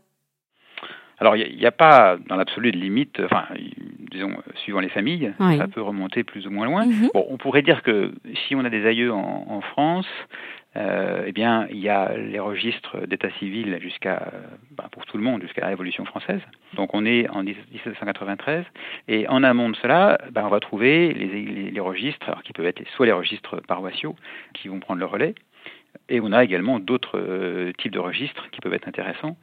Alors, 1.19 1.35
il 1.35 1.57
n'y 1.57 1.65
a, 1.65 1.69
a, 1.69 1.71
pas 1.71 2.17
dans 2.27 2.35
l'absolu 2.35 2.71
de 2.71 2.77
limite, 2.77 3.21
enfin, 3.23 3.45
disons, 4.11 4.31
suivant 4.63 4.79
les 4.79 4.89
familles, 4.89 5.33
oui. 5.39 5.57
ça 5.57 5.67
peut 5.67 5.81
remonter 5.81 6.23
plus 6.23 6.47
ou 6.47 6.51
moins 6.51 6.65
loin. 6.65 6.85
Mm 6.85 6.91
-hmm. 6.91 7.11
Bon, 7.13 7.25
on 7.29 7.37
pourrait 7.37 7.61
dire 7.61 7.81
que 7.83 8.11
si 8.47 8.55
on 8.55 8.63
a 8.65 8.69
des 8.69 8.85
aïeux 8.85 9.11
en, 9.11 9.45
en 9.49 9.61
France, 9.61 10.09
euh, 10.77 11.23
eh 11.25 11.31
bien, 11.31 11.67
il 11.71 11.79
y 11.79 11.89
a 11.89 12.15
les 12.15 12.39
registres 12.39 13.07
d'état 13.07 13.31
civil 13.39 13.79
jusqu'à, 13.81 14.31
bah, 14.77 14.87
pour 14.91 15.05
tout 15.05 15.17
le 15.17 15.23
monde, 15.23 15.41
jusqu'à 15.41 15.61
la 15.61 15.67
Révolution 15.67 16.05
française. 16.05 16.41
Donc, 16.75 16.93
on 16.93 17.05
est 17.05 17.27
en 17.29 17.43
1793. 17.43 18.63
Et 19.07 19.27
en 19.27 19.43
amont 19.43 19.69
de 19.69 19.75
cela, 19.77 20.19
bah, 20.31 20.43
on 20.45 20.49
va 20.49 20.59
trouver 20.59 21.13
les, 21.13 21.25
les, 21.27 21.71
les 21.71 21.79
registres, 21.79 22.27
alors 22.29 22.43
qui 22.43 22.53
peuvent 22.53 22.67
être 22.67 22.81
soit 22.95 23.07
les 23.07 23.11
registres 23.11 23.61
paroissiaux, 23.67 24.15
qui 24.53 24.67
vont 24.67 24.79
prendre 24.79 24.99
le 24.99 25.05
relais, 25.05 25.33
et 26.09 26.19
on 26.19 26.31
a 26.31 26.43
également 26.43 26.79
d'autres 26.79 27.19
euh, 27.19 27.71
types 27.77 27.91
de 27.91 27.99
registres 27.99 28.49
qui 28.51 28.59
peuvent 28.61 28.73
être 28.73 28.87
intéressants. 28.87 29.37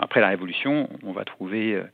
Après 0.00 0.20
la 0.20 0.28
Révolution, 0.28 0.88
on 1.02 1.12
va 1.12 1.24
trouver 1.24 1.74
euh, 1.74 1.84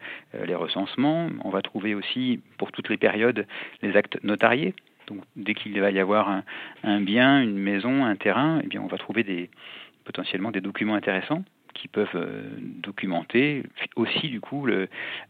les 0.46 0.54
recensements, 0.54 1.28
on 1.44 1.50
va 1.50 1.62
trouver 1.62 1.94
aussi, 1.94 2.40
pour 2.58 2.72
toutes 2.72 2.88
les 2.88 2.96
périodes, 2.96 3.46
les 3.82 3.96
actes 3.96 4.22
notariés. 4.22 4.74
Donc 5.08 5.18
dès 5.36 5.54
qu'il 5.54 5.78
va 5.80 5.90
y 5.90 5.98
avoir 5.98 6.42
un, 6.84 7.00
bien, 7.00 7.42
une 7.42 7.58
maison, 7.58 8.04
un 8.04 8.16
terrain, 8.16 8.60
eh 8.62 8.68
bien 8.68 8.80
on 8.80 8.86
va 8.86 8.98
trouver 8.98 9.50
potentiellement 10.04 10.52
des 10.52 10.60
documents 10.60 10.94
intéressants 10.94 11.44
qui 11.74 11.88
peuvent 11.88 12.08
euh, 12.14 12.42
documenter 12.82 13.64
aussi 13.96 14.28
du 14.28 14.40
coup 14.40 14.66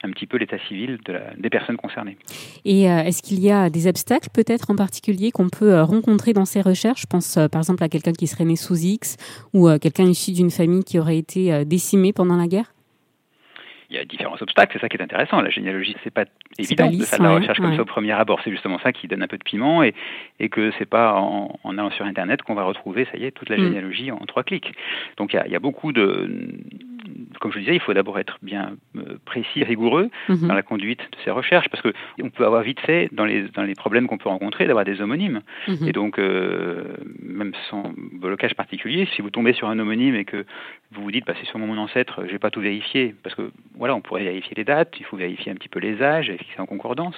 un 0.03 0.11
petit 0.11 0.27
peu 0.27 0.37
l'état 0.37 0.59
civil 0.69 0.99
des 1.39 1.51
personnes 1.51 1.77
concernées. 1.77 2.17
Et 2.65 2.91
euh, 2.91 3.03
est-ce 3.03 3.23
qu'il 3.23 3.41
y 3.41 3.51
a 3.51 3.71
des 3.71 3.87
obstacles 3.87 4.29
peut-être 4.33 4.71
en 4.71 4.77
particulier 4.77 5.31
qu'on 5.31 5.49
peut 5.49 5.73
euh, 5.73 5.85
rencontrer 5.85 6.33
dans 6.33 6.45
ces 6.45 6.61
recherches? 6.61 7.03
Je 7.03 7.07
pense 7.07 7.39
par 7.51 7.61
exemple 7.61 7.83
à 7.85 7.89
quelqu'un 7.89 8.13
qui 8.13 8.27
serait 8.27 8.45
né 8.45 8.57
sous 8.57 8.77
X 8.77 9.17
ou 9.53 9.69
quelqu'un 9.79 10.05
issu 10.05 10.33
d'une 10.33 10.51
famille 10.51 10.85
qui 10.85 10.99
aurait 10.99 11.19
été 11.19 11.65
décimée 11.65 12.13
pendant 12.13 12.37
la 12.37 12.47
guerre? 12.47 12.73
Il 13.93 13.97
y 13.97 14.01
a 14.01 14.05
différents 14.07 14.41
obstacles, 14.41 14.73
c'est 14.73 14.81
ça 14.81 14.89
qui 14.89 14.97
est 14.97 15.03
intéressant. 15.03 15.41
La 15.43 15.51
généalogie, 15.51 15.95
c'est 16.03 16.13
pas 16.13 16.25
évident 16.59 16.91
de 16.91 17.05
faire 17.05 17.19
de 17.19 17.25
la 17.25 17.35
recherche 17.35 17.59
comme 17.59 17.77
ça 17.77 17.83
au 17.83 17.85
premier 17.85 18.13
abord. 18.13 18.41
C'est 18.43 18.51
justement 18.51 18.79
ça 18.79 18.91
qui 18.91 19.07
donne 19.07 19.23
un 19.23 19.27
peu 19.27 19.37
de 19.37 19.45
piment 19.45 19.83
et, 19.83 19.95
et 20.41 20.49
que 20.49 20.73
c'est 20.79 20.89
pas 20.89 21.15
en, 21.15 21.59
en, 21.63 21.79
allant 21.79 21.91
sur 21.91 22.07
Internet 22.07 22.43
qu'on 22.43 22.55
va 22.55 22.65
retrouver, 22.65 23.07
ça 23.13 23.19
y 23.19 23.25
est, 23.25 23.33
toute 23.33 23.51
la 23.51 23.59
mm. 23.59 23.65
généalogie 23.65 24.11
en 24.11 24.19
trois 24.27 24.45
clics. 24.45 24.73
Donc 25.19 25.35
il 25.35 25.37
y 25.37 25.39
a, 25.39 25.47
il 25.47 25.53
y 25.53 25.57
a 25.57 25.61
beaucoup 25.61 25.93
de, 25.93 26.57
comme 27.41 27.53
je 27.53 27.59
disais, 27.59 27.75
il 27.75 27.81
faut 27.81 27.95
d'abord 27.95 28.19
être 28.19 28.39
bien 28.43 28.77
euh, 28.97 29.19
précis, 29.25 29.65
rigoureux 29.65 30.11
mhm. 30.29 30.49
dans 30.49 30.55
la 30.55 30.63
conduite 30.63 31.01
de 31.01 31.17
ces 31.25 31.31
recherches, 31.31 31.69
parce 31.69 31.83
que 31.83 31.93
on 32.23 32.31
peut 32.31 32.45
avoir 32.45 32.63
vite 32.63 32.81
fait 32.81 33.09
dans 33.13 33.25
les 33.25 33.43
dans 33.49 33.63
les 33.63 33.75
problèmes 33.75 34.07
qu'on 34.07 34.19
peut 34.19 34.29
rencontrer 34.29 34.67
d'avoir 34.67 34.85
des 34.85 35.01
homonymes. 35.01 35.41
Mhm. 35.69 35.89
Et 35.89 35.93
donc, 35.93 36.19
euh, 36.19 36.97
même 37.23 37.53
sans 37.71 37.93
blocage 38.13 38.55
particulier, 38.55 39.09
si 39.15 39.23
vous 39.23 39.31
tombez 39.31 39.53
sur 39.53 39.69
un 39.69 39.79
homonyme 39.79 40.15
et 40.15 40.25
que 40.25 40.45
vous 40.93 41.03
vous 41.03 41.11
dites, 41.11 41.27
bah, 41.27 41.35
c'est 41.39 41.47
sûrement 41.47 41.67
mon 41.67 41.79
ancêtre, 41.79 42.25
j'ai 42.29 42.39
pas 42.39 42.51
tout 42.51 42.61
vérifié, 42.61 43.15
parce 43.23 43.35
que 43.35 43.51
voilà, 43.77 43.95
on 43.95 44.01
pourrait 44.01 44.25
vérifier 44.25 44.53
les 44.57 44.65
dates, 44.65 44.95
il 44.99 45.05
faut 45.05 45.17
vérifier 45.17 45.51
un 45.51 45.55
petit 45.55 45.69
peu 45.69 45.81
les 45.81 46.03
âges, 46.03 46.29
et 46.31 46.37
fixer 46.37 46.61
en 46.61 46.67
concordance. 46.67 47.17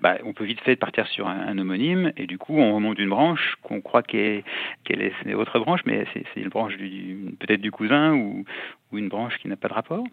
Bah, 0.00 0.16
on 0.24 0.32
peut 0.32 0.44
vite 0.44 0.60
fait 0.60 0.76
partir 0.76 1.06
sur 1.06 1.28
un, 1.28 1.58
homonyme, 1.58 2.12
et 2.16 2.26
du 2.26 2.38
coup, 2.38 2.58
on 2.58 2.74
remonte 2.74 2.98
une 2.98 3.10
branche 3.10 3.56
qu'on 3.62 3.80
croit 3.80 4.02
qu'elle 4.02 4.42
est, 4.86 5.12
est 5.26 5.34
votre 5.34 5.58
branche, 5.58 5.80
mais 5.84 6.06
c'est 6.12 6.40
une 6.40 6.48
branche 6.48 6.76
peut-être 6.76 7.60
du 7.60 7.70
cousin 7.70 8.14
ou, 8.14 8.44
ou 8.92 8.98
une 8.98 9.08
branche 9.08 9.21
qui 9.28 9.48
n'a 9.48 9.56
pas 9.56 9.68
de 9.68 9.74
rapport. 9.74 10.04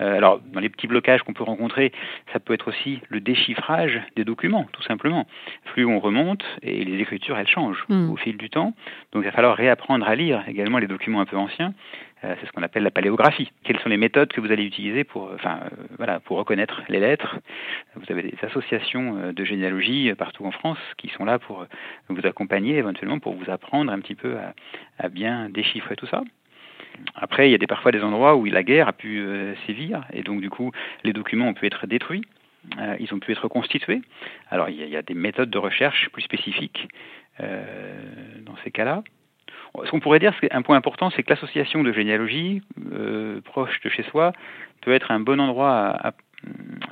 Euh, 0.00 0.16
alors, 0.16 0.40
dans 0.52 0.60
les 0.60 0.68
petits 0.68 0.86
blocages 0.86 1.22
qu'on 1.22 1.32
peut 1.32 1.44
rencontrer, 1.44 1.92
ça 2.32 2.40
peut 2.40 2.54
être 2.54 2.68
aussi 2.68 3.00
le 3.08 3.20
déchiffrage 3.20 4.00
des 4.16 4.24
documents, 4.24 4.66
tout 4.72 4.82
simplement. 4.82 5.26
Plus 5.64 5.84
on 5.84 6.00
remonte, 6.00 6.44
et 6.62 6.84
les 6.84 6.98
écritures, 6.98 7.38
elles 7.38 7.48
changent 7.48 7.84
hmm. 7.88 8.10
au 8.10 8.16
fil 8.16 8.36
du 8.36 8.50
temps. 8.50 8.74
Donc, 9.12 9.22
il 9.22 9.24
va 9.24 9.32
falloir 9.32 9.56
réapprendre 9.56 10.06
à 10.06 10.14
lire 10.14 10.42
également 10.48 10.78
les 10.78 10.86
documents 10.86 11.20
un 11.20 11.26
peu 11.26 11.36
anciens. 11.36 11.74
Euh, 12.24 12.34
c'est 12.38 12.46
ce 12.46 12.52
qu'on 12.52 12.62
appelle 12.62 12.82
la 12.82 12.90
paléographie. 12.90 13.50
Quelles 13.64 13.78
sont 13.80 13.88
les 13.88 13.96
méthodes 13.96 14.30
que 14.32 14.40
vous 14.40 14.52
allez 14.52 14.64
utiliser 14.64 15.04
pour, 15.04 15.30
enfin, 15.34 15.60
euh, 15.64 15.84
voilà, 15.96 16.20
pour 16.20 16.36
reconnaître 16.38 16.82
les 16.88 17.00
lettres? 17.00 17.38
Vous 17.96 18.04
avez 18.10 18.22
des 18.22 18.34
associations 18.42 19.32
de 19.32 19.44
généalogie 19.44 20.12
partout 20.14 20.44
en 20.44 20.50
France 20.50 20.78
qui 20.98 21.08
sont 21.08 21.24
là 21.24 21.38
pour 21.38 21.66
vous 22.08 22.26
accompagner 22.26 22.76
éventuellement 22.76 23.18
pour 23.18 23.34
vous 23.34 23.50
apprendre 23.50 23.90
un 23.92 24.00
petit 24.00 24.14
peu 24.14 24.36
à, 24.36 24.54
à 24.98 25.08
bien 25.08 25.48
déchiffrer 25.48 25.96
tout 25.96 26.06
ça. 26.06 26.22
Après, 27.14 27.48
il 27.48 27.52
y 27.52 27.54
a 27.54 27.58
des, 27.58 27.66
parfois 27.66 27.92
des 27.92 28.02
endroits 28.02 28.36
où 28.36 28.44
la 28.44 28.62
guerre 28.62 28.88
a 28.88 28.92
pu 28.92 29.20
euh, 29.20 29.54
sévir, 29.66 30.04
et 30.12 30.22
donc 30.22 30.40
du 30.40 30.50
coup, 30.50 30.72
les 31.04 31.12
documents 31.12 31.48
ont 31.48 31.54
pu 31.54 31.66
être 31.66 31.86
détruits. 31.86 32.22
Euh, 32.78 32.96
ils 33.00 33.12
ont 33.14 33.18
pu 33.18 33.32
être 33.32 33.48
constitués. 33.48 34.02
Alors, 34.50 34.68
il 34.68 34.76
y, 34.76 34.96
a, 34.96 35.02
des 35.02 35.14
méthodes 35.14 35.48
de 35.48 35.58
recherche 35.58 36.10
plus 36.10 36.22
spécifiques 36.22 36.88
euh, 37.40 38.04
dans 38.42 38.56
ces 38.64 38.70
cas-là. 38.70 39.02
Ce 39.84 39.90
qu'on 39.90 40.00
pourrait 40.00 40.18
dire, 40.18 40.34
un 40.50 40.62
point 40.62 40.76
important, 40.76 41.10
c'est 41.10 41.22
que 41.22 41.30
l'association 41.30 41.82
de 41.82 41.92
généalogie 41.92 42.60
proche 43.44 43.80
de 43.80 43.88
chez 43.88 44.02
soi 44.02 44.32
peut 44.82 44.92
être 44.92 45.10
un 45.10 45.20
bon 45.20 45.40
endroit 45.40 45.96
à 45.96 46.12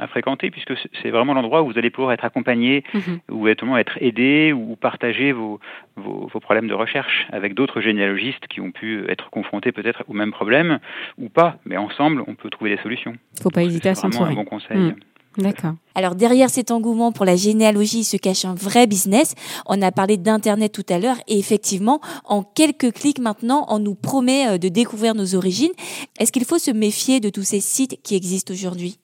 fréquenter 0.09 0.51
puisque 0.51 0.75
c'est 1.03 1.11
vraiment 1.11 1.35
l'endroit 1.35 1.63
où 1.63 1.71
vous 1.71 1.79
allez 1.79 1.91
pouvoir 1.91 2.13
être 2.13 2.25
accompagné 2.25 2.85
mhm. 2.95 3.21
ou 3.31 3.49
être 3.49 3.99
aidé 4.01 4.53
ou 4.53 4.77
partager 4.77 5.33
vos, 5.33 5.61
vos, 5.97 6.41
problèmes 6.41 6.69
de 6.69 6.75
recherche 6.75 7.27
avec 7.33 7.55
d'autres 7.55 7.81
généalogistes 7.81 8.47
qui 8.49 8.61
ont 8.61 8.71
pu 8.71 9.05
être 9.09 9.31
confrontés 9.31 9.73
peut-être 9.73 10.05
au 10.09 10.13
même 10.13 10.31
problème 10.31 10.79
ou 11.19 11.29
pas, 11.29 11.59
mais 11.65 11.77
ensemble 11.77 12.23
on 12.27 12.35
peut 12.35 12.51
trouver 12.51 12.75
des 12.77 12.83
solutions. 12.83 13.13
Il 13.35 13.39
ne 13.39 13.43
faut 13.43 13.51
pas 13.51 13.63
hésiter 13.63 13.91
à 13.91 13.95
s'entourer. 13.95 14.33
un 14.33 14.35
bon 14.35 14.45
conseil. 14.45 14.79
Mm. 14.79 14.95
D'accord. 15.37 15.75
Alors 15.95 16.17
derrière 16.17 16.51
cet 16.51 16.71
engouement 16.71 17.13
pour 17.13 17.25
la 17.25 17.37
généalogie 17.37 18.03
se 18.03 18.17
cache 18.17 18.45
un 18.45 18.55
vrai 18.55 18.87
business. 18.87 19.35
On 19.67 19.81
a 19.83 19.93
parlé 19.93 20.17
d'Internet 20.17 20.73
tout 20.73 20.87
à 20.89 20.99
l'heure 20.99 21.17
et 21.29 21.39
effectivement, 21.39 22.01
en 22.25 22.43
quelques 22.43 22.93
clics 22.93 23.21
maintenant, 23.21 23.67
on 23.69 23.79
nous 23.79 23.95
promet 23.95 24.49
euh, 24.49 24.59
de 24.59 24.69
découvrir 24.69 25.15
nos 25.15 25.37
origines. 25.37 25.73
Est-ce 26.19 26.33
qu'il 26.33 26.45
faut 26.45 26.59
se 26.59 26.71
méfier 26.71 27.21
de 27.21 27.31
tous 27.31 27.45
ces 27.45 27.61
sites 27.61 28.03
qui 28.03 28.17
existent 28.17 28.53
aujourd'hui? 28.53 28.99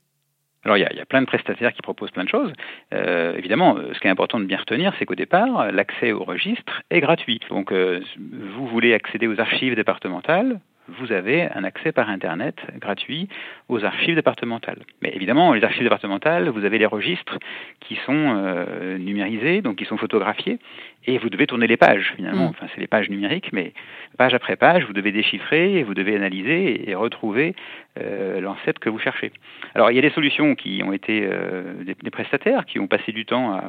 Alors 0.64 0.76
il 0.76 0.80
y, 0.80 1.00
a, 1.00 1.04
plein 1.04 1.20
de 1.20 1.26
prestataires 1.26 1.72
qui 1.72 1.82
proposent 1.82 2.10
plein 2.10 2.24
de 2.24 2.28
choses. 2.28 2.52
Euh, 2.94 3.34
évidemment, 3.36 3.76
ce 3.92 3.98
qui 4.00 4.06
est 4.06 4.10
important 4.10 4.40
de 4.40 4.44
bien 4.44 4.58
retenir, 4.58 4.94
c'est 4.98 5.04
qu'au 5.04 5.14
départ, 5.14 5.70
l'accès 5.72 6.12
au 6.12 6.24
registre 6.24 6.82
est 6.90 7.00
gratuit. 7.00 7.40
Donc 7.50 7.70
euh, 7.70 8.00
vous 8.18 8.66
voulez 8.66 8.94
accéder 8.94 9.26
aux 9.26 9.38
archives 9.40 9.76
départementales, 9.76 10.60
vous 10.88 11.12
avez 11.12 11.48
un 11.54 11.64
accès 11.64 11.92
par 11.92 12.10
Internet 12.10 12.56
gratuit 12.78 13.28
aux 13.68 13.84
archives 13.84 14.14
départementales. 14.14 14.80
Mais 15.02 15.12
évidemment, 15.14 15.52
les 15.52 15.64
archives 15.64 15.82
départementales, 15.82 16.48
vous 16.48 16.64
avez 16.64 16.78
les 16.78 16.86
registres 16.86 17.38
qui 17.80 17.96
sont 18.04 18.12
euh, 18.36 18.98
numérisés, 18.98 19.62
donc 19.62 19.76
qui 19.76 19.84
sont 19.84 19.96
photographiés, 19.96 20.58
et 21.06 21.18
vous 21.18 21.30
devez 21.30 21.46
tourner 21.46 21.66
les 21.66 21.76
pages 21.76 22.12
finalement. 22.16 22.46
Mm. 22.46 22.50
Enfin, 22.50 22.66
c'est 22.74 22.80
les 22.80 22.86
pages 22.86 23.08
numériques, 23.08 23.52
mais 23.52 23.72
page 24.18 24.34
après 24.34 24.56
page, 24.56 24.84
vous 24.84 24.92
devez 24.92 25.12
déchiffrer, 25.12 25.78
et 25.78 25.82
vous 25.82 25.94
devez 25.94 26.16
analyser 26.16 26.88
et 26.88 26.94
retrouver 26.94 27.54
euh, 27.98 28.40
l'ancêtre 28.40 28.80
que 28.80 28.90
vous 28.90 28.98
cherchez. 28.98 29.32
Alors, 29.74 29.90
il 29.90 29.94
y 29.94 29.98
a 29.98 30.02
des 30.02 30.10
solutions 30.10 30.54
qui 30.54 30.82
ont 30.84 30.92
été 30.92 31.26
euh, 31.30 31.82
des, 31.82 31.94
des, 31.94 32.10
prestataires 32.10 32.66
qui 32.66 32.78
ont 32.78 32.86
passé 32.86 33.12
du 33.12 33.24
temps 33.24 33.52
à, 33.52 33.68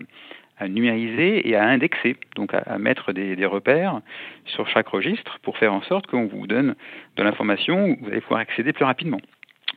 à 0.58 0.68
numériser 0.68 1.48
et 1.48 1.56
à 1.56 1.66
indexer, 1.66 2.16
donc 2.36 2.54
à, 2.54 2.78
mettre 2.78 3.14
des, 3.14 3.36
des, 3.36 3.46
repères 3.46 4.02
sur 4.46 4.68
chaque 4.68 4.88
registre 4.88 5.40
pour 5.42 5.58
faire 5.58 5.74
en 5.74 5.82
sorte 5.82 6.08
qu'on 6.08 6.28
vous 6.28 6.48
donne 6.48 6.76
de 7.18 7.24
l'information 7.24 7.90
où 7.90 7.98
vous 8.02 8.08
allez 8.10 8.22
pouvoir 8.22 8.40
accéder 8.40 8.74
plus 8.74 8.86
rapidement. 8.86 9.20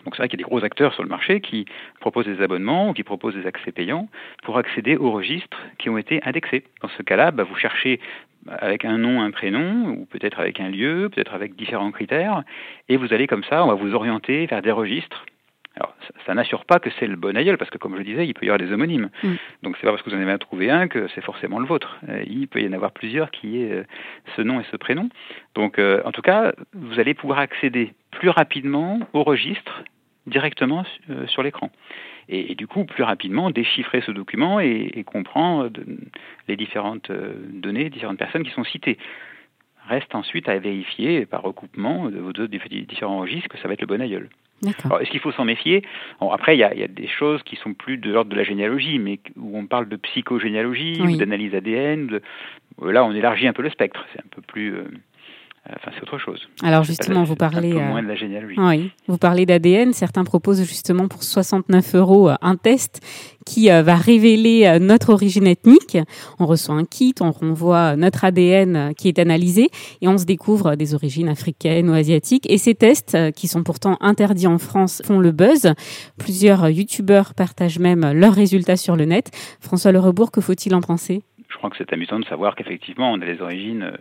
Donc 0.04 0.14
c'est 0.14 0.22
vrai 0.22 0.28
qu'il 0.28 0.38
y 0.38 0.42
a 0.42 0.44
des 0.44 0.48
gros 0.48 0.64
acteurs 0.64 0.94
sur 0.94 1.02
le 1.02 1.08
marché 1.08 1.40
qui 1.40 1.66
proposent 2.00 2.26
des 2.26 2.40
abonnements 2.40 2.90
ou 2.90 2.92
qui 2.92 3.02
proposent 3.02 3.34
des 3.34 3.46
accès 3.46 3.72
payants 3.72 4.08
pour 4.42 4.56
accéder 4.56 4.96
aux 4.96 5.10
registres 5.10 5.58
qui 5.78 5.90
ont 5.90 5.98
été 5.98 6.20
indexés. 6.24 6.64
Dans 6.82 6.88
ce 6.88 7.02
cas-là, 7.02 7.30
bah, 7.30 7.42
vous 7.42 7.56
cherchez 7.56 8.00
avec 8.46 8.84
un 8.84 8.98
nom, 8.98 9.20
un 9.20 9.30
prénom, 9.30 9.88
ou 9.88 10.06
peut-être 10.06 10.40
avec 10.40 10.60
un 10.60 10.68
lieu, 10.68 11.10
peut-être 11.12 11.34
avec 11.34 11.56
différents 11.56 11.90
critères, 11.90 12.44
et 12.88 12.96
vous 12.96 13.12
allez 13.12 13.26
comme 13.26 13.44
ça, 13.44 13.64
on 13.64 13.68
va 13.68 13.74
vous 13.74 13.94
orienter 13.94 14.46
vers 14.46 14.62
des 14.62 14.70
registres 14.70 15.26
alors, 15.78 15.94
ça, 16.26 16.34
n'assure 16.34 16.64
pas 16.64 16.80
que 16.80 16.90
c'est 16.98 17.06
le 17.06 17.14
bon 17.14 17.36
aïeul, 17.36 17.56
parce 17.56 17.70
que 17.70 17.78
comme 17.78 17.92
je 17.92 17.98
le 17.98 18.04
disais, 18.04 18.26
il 18.26 18.34
peut 18.34 18.46
y 18.46 18.48
avoir 18.48 18.58
des 18.58 18.72
homonymes. 18.72 19.10
Mm. 19.22 19.34
Donc, 19.62 19.76
c'est 19.76 19.86
pas 19.86 19.92
parce 19.92 20.02
que 20.02 20.10
vous 20.10 20.16
en 20.16 20.20
avez 20.20 20.38
trouvé 20.38 20.70
un 20.70 20.88
que 20.88 21.06
c'est 21.14 21.20
forcément 21.20 21.60
le 21.60 21.66
vôtre. 21.66 21.98
Euh, 22.08 22.24
il 22.26 22.48
peut 22.48 22.60
y 22.60 22.68
en 22.68 22.72
avoir 22.72 22.90
plusieurs 22.90 23.30
qui 23.30 23.62
aient 23.62 23.72
euh, 23.72 23.84
ce 24.34 24.42
nom 24.42 24.60
et 24.60 24.64
ce 24.72 24.76
prénom. 24.76 25.08
Donc, 25.54 25.78
euh, 25.78 26.02
en 26.04 26.10
tout 26.10 26.22
cas, 26.22 26.52
vous 26.74 26.98
allez 26.98 27.14
pouvoir 27.14 27.38
accéder 27.38 27.94
plus 28.10 28.28
rapidement 28.28 29.00
au 29.12 29.22
registre 29.22 29.84
directement 30.26 30.84
sur 31.28 31.42
l'écran. 31.42 31.70
Et, 32.28 32.54
du 32.54 32.66
coup, 32.66 32.84
plus 32.84 33.02
rapidement, 33.02 33.50
déchiffrer 33.50 34.02
ce 34.02 34.10
document 34.10 34.60
et, 34.60 34.90
et 34.92 35.04
comprendre 35.04 35.70
les 36.48 36.56
différentes 36.56 37.10
données, 37.10 37.88
différentes 37.88 38.18
personnes 38.18 38.42
qui 38.42 38.50
sont 38.50 38.64
citées. 38.64 38.98
Reste 39.88 40.14
ensuite 40.14 40.46
à 40.50 40.58
vérifier 40.58 41.24
par 41.24 41.40
recoupement 41.40 42.10
de 42.10 42.18
vos 42.18 42.34
deux 42.34 42.46
différents 42.46 43.20
registres 43.20 43.48
que 43.48 43.56
ça 43.56 43.68
va 43.68 43.74
être 43.74 43.80
le 43.80 43.86
bon 43.86 44.02
aïeul. 44.02 44.28
Est-ce 44.66 45.10
qu'il 45.10 45.20
faut 45.20 45.32
s'en 45.32 45.44
méfier? 45.44 45.82
Après, 46.20 46.56
il 46.56 46.60
y, 46.60 46.64
a, 46.64 46.74
il 46.74 46.80
y, 46.80 46.84
a, 46.84 46.88
des 46.88 47.06
choses 47.06 47.42
qui 47.44 47.56
sont 47.56 47.74
plus 47.74 47.96
de 47.96 48.10
l'ordre 48.10 48.30
de 48.30 48.36
la 48.36 48.42
généalogie, 48.42 48.98
mais 48.98 49.20
où 49.36 49.56
on 49.56 49.66
parle 49.66 49.88
de 49.88 49.96
psychogénéalogie 49.96 51.00
ou 51.00 51.16
d'analyse 51.16 51.54
ADN. 51.54 52.20
Là, 52.82 53.04
on 53.04 53.12
élargit 53.12 53.46
un 53.46 53.52
peu 53.52 53.62
le 53.62 53.70
spectre. 53.70 54.04
C'est 54.12 54.20
un 54.20 54.28
peu 54.30 54.42
plus. 54.42 54.74
Euh, 54.74 54.84
Enfin, 55.76 55.90
c'est 55.94 56.02
autre 56.02 56.18
chose. 56.18 56.40
Alors 56.62 56.82
justement, 56.82 57.24
vous 57.24 57.36
parlez. 57.36 57.72
Un 57.72 57.88
moins 57.88 58.02
de 58.02 58.08
la 58.08 58.16
généalogie. 58.16 58.54
Oui, 58.58 58.90
vous 59.06 59.18
parlez 59.18 59.44
d'ADN. 59.44 59.92
Certains 59.92 60.24
proposent 60.24 60.64
justement 60.64 61.08
pour 61.08 61.22
69 61.22 61.94
euros 61.94 62.30
euh, 62.30 62.36
un 62.40 62.56
test 62.56 63.00
qui 63.44 63.70
euh, 63.70 63.82
va 63.82 63.96
révéler 63.96 64.64
euh, 64.64 64.78
notre 64.78 65.10
origine 65.10 65.46
ethnique. 65.46 65.98
On 66.38 66.46
reçoit 66.46 66.74
un 66.74 66.84
kit, 66.84 67.14
on 67.20 67.32
renvoie 67.32 67.96
notre 67.96 68.24
ADN 68.24 68.94
qui 68.96 69.08
est 69.08 69.18
analysé 69.18 69.68
et 70.00 70.08
on 70.08 70.16
se 70.16 70.24
découvre 70.24 70.74
des 70.74 70.94
origines 70.94 71.28
africaines 71.28 71.90
ou 71.90 71.92
asiatiques. 71.92 72.50
Et 72.50 72.56
ces 72.56 72.74
tests, 72.74 73.16
qui 73.32 73.46
sont 73.46 73.62
pourtant 73.62 73.98
interdits 74.00 74.46
en 74.46 74.58
France, 74.58 75.02
font 75.04 75.18
le 75.18 75.32
buzz. 75.32 75.74
Plusieurs 76.16 76.68
youtubeurs 76.70 77.34
partagent 77.34 77.78
même 77.78 78.12
leurs 78.12 78.34
résultats 78.34 78.78
sur 78.78 78.96
le 78.96 79.04
net. 79.04 79.30
François 79.60 79.92
Le 79.92 79.98
Rebourg, 79.98 80.30
que 80.30 80.40
faut-il 80.40 80.74
en 80.74 80.80
penser? 80.80 81.22
Je 81.48 81.56
crois 81.56 81.70
que 81.70 81.76
c'est 81.78 81.92
amusant 81.92 82.20
de 82.20 82.26
savoir 82.26 82.54
qu'effectivement 82.54 83.10
on 83.10 83.20
a 83.20 83.24
des 83.24 83.40
origines 83.40 83.82
euh, 83.82 83.96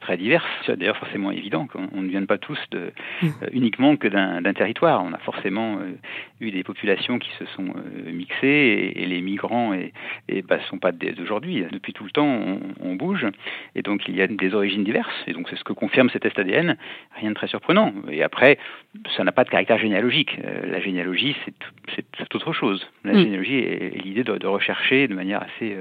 très 0.00 0.16
diverses. 0.16 0.46
C'est 0.66 0.78
d'ailleurs 0.78 0.98
forcément 0.98 1.30
évident 1.30 1.66
qu'on 1.66 2.02
ne 2.02 2.08
vienne 2.08 2.26
pas 2.26 2.38
tous 2.38 2.58
de, 2.70 2.92
mm. 3.22 3.26
euh, 3.42 3.46
uniquement 3.52 3.96
que 3.96 4.06
d'un 4.08 4.52
territoire. 4.52 5.02
On 5.02 5.12
a 5.12 5.18
forcément 5.18 5.78
euh, 5.78 5.96
eu 6.40 6.50
des 6.50 6.62
populations 6.62 7.18
qui 7.18 7.30
se 7.38 7.46
sont 7.46 7.72
mixées 8.06 8.92
et, 8.96 9.06
les 9.06 9.20
migrants 9.22 9.72
et, 9.72 9.92
et 10.28 10.42
bah, 10.42 10.58
sont 10.68 10.78
pas 10.78 10.92
d'aujourd'hui. 10.92 11.64
Depuis 11.72 11.92
tout 11.92 12.04
le 12.04 12.10
temps, 12.10 12.26
on, 12.26 12.60
on, 12.80 12.94
bouge 12.96 13.26
et 13.74 13.82
donc 13.82 14.06
il 14.08 14.16
y 14.16 14.22
a 14.22 14.26
des 14.26 14.54
origines 14.54 14.84
diverses. 14.84 15.24
Et 15.26 15.32
donc 15.32 15.48
c'est 15.48 15.56
ce 15.56 15.64
que 15.64 15.72
confirme 15.72 16.10
ces 16.10 16.20
tests 16.20 16.38
ADN. 16.38 16.76
Rien 17.16 17.30
de 17.30 17.34
très 17.34 17.48
surprenant. 17.48 17.94
Et 18.10 18.22
après, 18.22 18.58
ça 19.16 19.24
n'a 19.24 19.32
pas 19.32 19.44
de 19.44 19.50
caractère 19.50 19.78
généalogique. 19.78 20.36
la 20.64 20.80
généalogie, 20.80 21.34
c'est 21.94 22.34
autre 22.34 22.52
chose. 22.52 22.86
La 23.04 23.12
mm. 23.12 23.18
généalogie 23.18 23.56
est, 23.56 24.04
l'idée 24.04 24.24
de, 24.24 24.36
de, 24.36 24.46
rechercher 24.46 25.08
de 25.08 25.14
manière 25.14 25.42
assez 25.42 25.76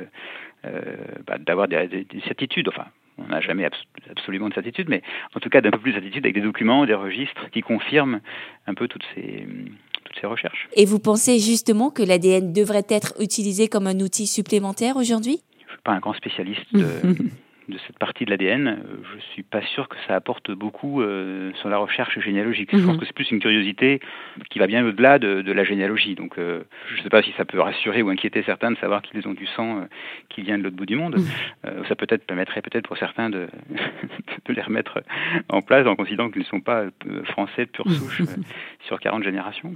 bah, 0.64 1.38
d'avoir 1.38 1.68
des, 1.68 1.88
des, 1.88 2.22
certitudes. 2.28 2.68
Enfin, 2.70 2.86
on 3.18 3.28
n'a 3.28 3.42
jamais 3.42 3.68
absolument 4.10 4.50
de 4.50 4.54
certitude, 4.54 4.88
mais 4.90 5.02
en 5.36 5.40
tout 5.40 5.50
cas 5.50 5.62
d'un 5.62 5.72
peu 5.72 5.80
plus 5.80 5.92
de 5.92 5.98
certitude 5.98 6.26
avec 6.26 6.36
des 6.36 6.42
documents, 6.42 6.86
des 6.86 6.94
registres 6.94 7.50
qui 7.52 7.62
confirment 7.62 8.22
un 8.68 8.74
peu 8.74 8.88
toutes 8.88 9.06
ces, 9.16 9.48
toutes 10.06 10.20
ces 10.20 10.28
recherches. 10.28 10.68
Et 10.74 10.86
vous 10.86 11.00
pensez 11.00 11.40
justement 11.40 11.90
que 11.90 12.04
l'ADN 12.04 12.54
devrait 12.54 12.88
être 12.90 13.14
utilisé 13.20 13.68
comme 13.68 13.88
un 13.88 14.00
outil 14.00 14.28
supplémentaire 14.28 14.96
aujourd'hui? 14.98 15.42
Je 15.60 15.66
ne 15.66 15.70
suis 15.70 15.82
pas 15.84 15.92
un 15.94 16.00
grand 16.00 16.14
spécialiste 16.14 16.74
de, 16.74 16.86
de 17.70 17.78
cette 17.88 17.98
partie 17.98 18.26
de 18.26 18.32
l'ADN, 18.32 18.68
euh, 18.68 18.76
je 19.16 19.20
suis 19.32 19.44
pas 19.44 19.62
sûr 19.62 19.88
que 19.88 19.96
ça 20.08 20.16
apporte 20.16 20.52
beaucoup 20.52 21.02
euh, 21.02 21.52
sur 21.56 21.70
la 21.70 21.78
recherche 21.78 22.20
généalogique. 22.20 22.70
Je 22.74 22.84
pense 22.84 22.96
mhm. 22.96 23.00
que 23.00 23.06
c'est 23.06 23.14
plus 23.14 23.32
une 23.32 23.40
curiosité 23.40 24.00
qui 24.50 24.60
va 24.60 24.68
bien 24.68 24.86
au-delà 24.86 25.20
de, 25.20 25.42
de, 25.42 25.52
la 25.52 25.64
généalogie. 25.64 26.16
Donc, 26.16 26.38
euh, 26.38 26.64
je 26.88 26.98
ne 26.98 27.04
sais 27.04 27.10
pas 27.10 27.22
si 27.22 27.32
ça 27.38 27.46
peut 27.46 27.60
rassurer 27.60 28.02
ou 28.02 28.10
inquiéter 28.10 28.44
certains 28.44 28.72
de 28.72 28.78
savoir 28.78 29.02
qu'ils 29.02 29.28
ont 29.28 29.34
du 29.34 29.46
sang 29.48 29.88
qui 30.30 30.42
vient 30.42 30.58
de 30.58 30.64
l'autre 30.64 30.76
bout 30.76 30.86
du 30.86 30.96
monde. 30.96 31.18
Mhm. 31.18 31.86
ça 31.88 31.96
peut-être 31.96 32.26
permettrait 32.26 32.62
peut-être 32.62 32.88
pour 32.88 32.98
certains 32.98 33.30
de, 33.30 33.48
de 34.46 34.54
les 34.54 34.62
remettre 34.62 35.02
en 35.50 35.62
place 35.62 35.88
en 35.88 35.96
considérant 35.96 36.30
qu'ils 36.30 36.42
ne 36.42 36.48
sont 36.48 36.62
pas 36.62 36.86
français 37.26 37.66
de 37.66 37.72
pure 37.72 37.88
mhm. 37.88 37.94
souche 37.94 38.22
sur 38.82 39.00
40 39.00 39.24
générations. 39.24 39.76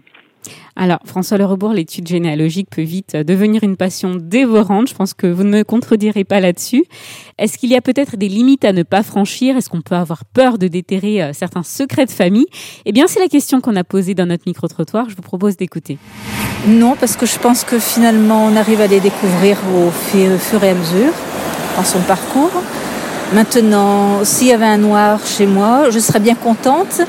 Alors, 0.76 1.00
François 1.06 1.38
Le 1.38 1.46
Rebourg, 1.46 1.74
l'étude 1.74 2.08
généalogique 2.08 2.68
peut 2.70 2.82
vite 2.82 3.16
devenir 3.16 3.64
une 3.64 3.78
passion 3.78 4.16
dévorante. 4.16 4.90
Je 4.90 4.96
pense 4.96 5.14
que 5.14 5.28
vous 5.28 5.44
ne 5.44 5.50
me 5.50 5.64
contredirez 5.64 6.24
pas 6.24 6.40
là-dessus. 6.40 6.84
Est-ce 7.38 7.58
qu'il 7.58 7.70
y 7.70 7.76
a 7.76 7.82
peut-être 7.82 8.18
des 8.18 8.28
limites 8.28 8.66
à 8.66 8.74
ne 8.74 8.84
pas 8.84 9.04
franchir? 9.04 9.56
Est-ce 9.56 9.70
qu'on 9.70 9.82
peut 9.82 9.96
avoir 9.96 10.26
peur 10.26 10.58
de 10.58 10.68
déterrer 10.68 11.22
euh, 11.22 11.34
certains 11.34 11.64
secrets 11.64 12.06
de 12.06 12.12
famille? 12.12 12.48
Eh 12.86 12.92
bien, 12.92 13.06
c'est 13.08 13.20
la 13.20 13.28
question 13.28 13.62
qu'on 13.62 13.76
a 13.76 13.84
posée 13.84 14.16
dans 14.16 14.26
notre 14.26 14.44
micro-trottoir. 14.48 15.10
Je 15.10 15.16
vous 15.16 15.22
propose 15.22 15.58
d'écouter. 15.58 15.98
Non, 16.68 16.96
parce 17.00 17.16
que 17.16 17.26
je 17.26 17.38
pense 17.40 17.64
que 17.64 17.78
finalement, 17.78 18.46
on 18.46 18.56
arrive 18.56 18.82
à 18.82 18.88
les 18.88 19.00
découvrir 19.00 19.58
au 19.76 19.92
fur 19.92 20.64
et 20.64 20.70
à 20.70 20.74
mesure, 20.74 21.14
dans 21.76 21.84
son 21.84 22.00
parcours. 22.00 22.52
Maintenant, 23.34 24.24
s'il 24.24 24.48
y 24.48 24.52
avait 24.52 24.66
un 24.66 24.78
noir 24.78 25.20
chez 25.26 25.48
moi, 25.48 25.90
je 25.90 25.98
serais 25.98 26.20
bien 26.20 26.36
contente, 26.36 27.02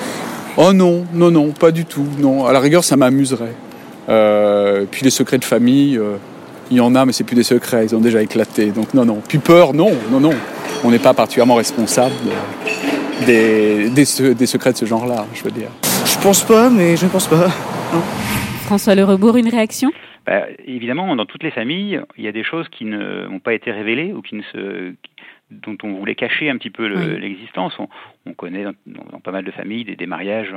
Oh 0.56 0.72
non, 0.72 1.04
non, 1.12 1.32
non, 1.32 1.50
pas 1.50 1.72
du 1.72 1.84
tout. 1.84 2.06
Non, 2.18 2.46
à 2.46 2.52
la 2.52 2.60
rigueur, 2.60 2.84
ça 2.84 2.96
m'amuserait. 2.96 3.54
Euh, 4.08 4.84
puis 4.88 5.02
les 5.02 5.10
secrets 5.10 5.38
de 5.38 5.44
famille, 5.44 5.98
euh, 5.98 6.16
il 6.70 6.76
y 6.76 6.80
en 6.80 6.94
a, 6.94 7.04
mais 7.04 7.12
c'est 7.12 7.24
plus 7.24 7.34
des 7.34 7.42
secrets, 7.42 7.86
ils 7.86 7.96
ont 7.96 8.00
déjà 8.00 8.22
éclaté. 8.22 8.66
Donc 8.66 8.94
non, 8.94 9.04
non. 9.04 9.20
Puis 9.26 9.38
peur, 9.38 9.74
non, 9.74 9.90
non, 10.12 10.20
non. 10.20 10.34
On 10.84 10.90
n'est 10.90 10.98
pas 11.00 11.12
particulièrement 11.12 11.56
responsable 11.56 12.14
des, 13.26 13.90
des, 13.90 14.46
secrets 14.46 14.72
de 14.72 14.76
ce 14.76 14.84
genre-là, 14.84 15.26
je 15.34 15.42
veux 15.42 15.50
dire. 15.50 15.70
Je 16.04 16.22
pense 16.22 16.42
pas, 16.42 16.68
mais 16.70 16.96
je 16.96 17.06
ne 17.06 17.10
pense 17.10 17.26
pas. 17.26 17.48
François 18.66 18.94
Le 18.94 19.04
Rebourg, 19.04 19.36
une 19.36 19.48
réaction? 19.48 19.90
Bah, 20.26 20.42
Évidemment, 20.66 21.14
dans 21.16 21.26
toutes 21.26 21.42
les 21.42 21.50
familles, 21.50 22.00
il 22.16 22.24
y 22.24 22.28
a 22.28 22.32
des 22.32 22.44
choses 22.44 22.66
qui 22.70 22.84
n'ont 22.84 23.40
pas 23.40 23.54
été 23.54 23.72
révélées 23.72 24.12
ou 24.12 24.22
qui 24.22 24.36
ne 24.36 24.42
se, 24.42 24.92
dont 25.62 25.76
on 25.82 25.92
voulait 25.94 26.14
cacher 26.14 26.50
un 26.50 26.56
petit 26.56 26.70
peu 26.70 26.86
l'existence. 27.16 27.78
On, 27.78 28.32
connaît 28.34 28.64
dans, 28.64 29.20
pas 29.20 29.32
mal 29.32 29.44
de 29.44 29.50
familles 29.50 29.84
des, 29.84 30.06
mariages 30.06 30.54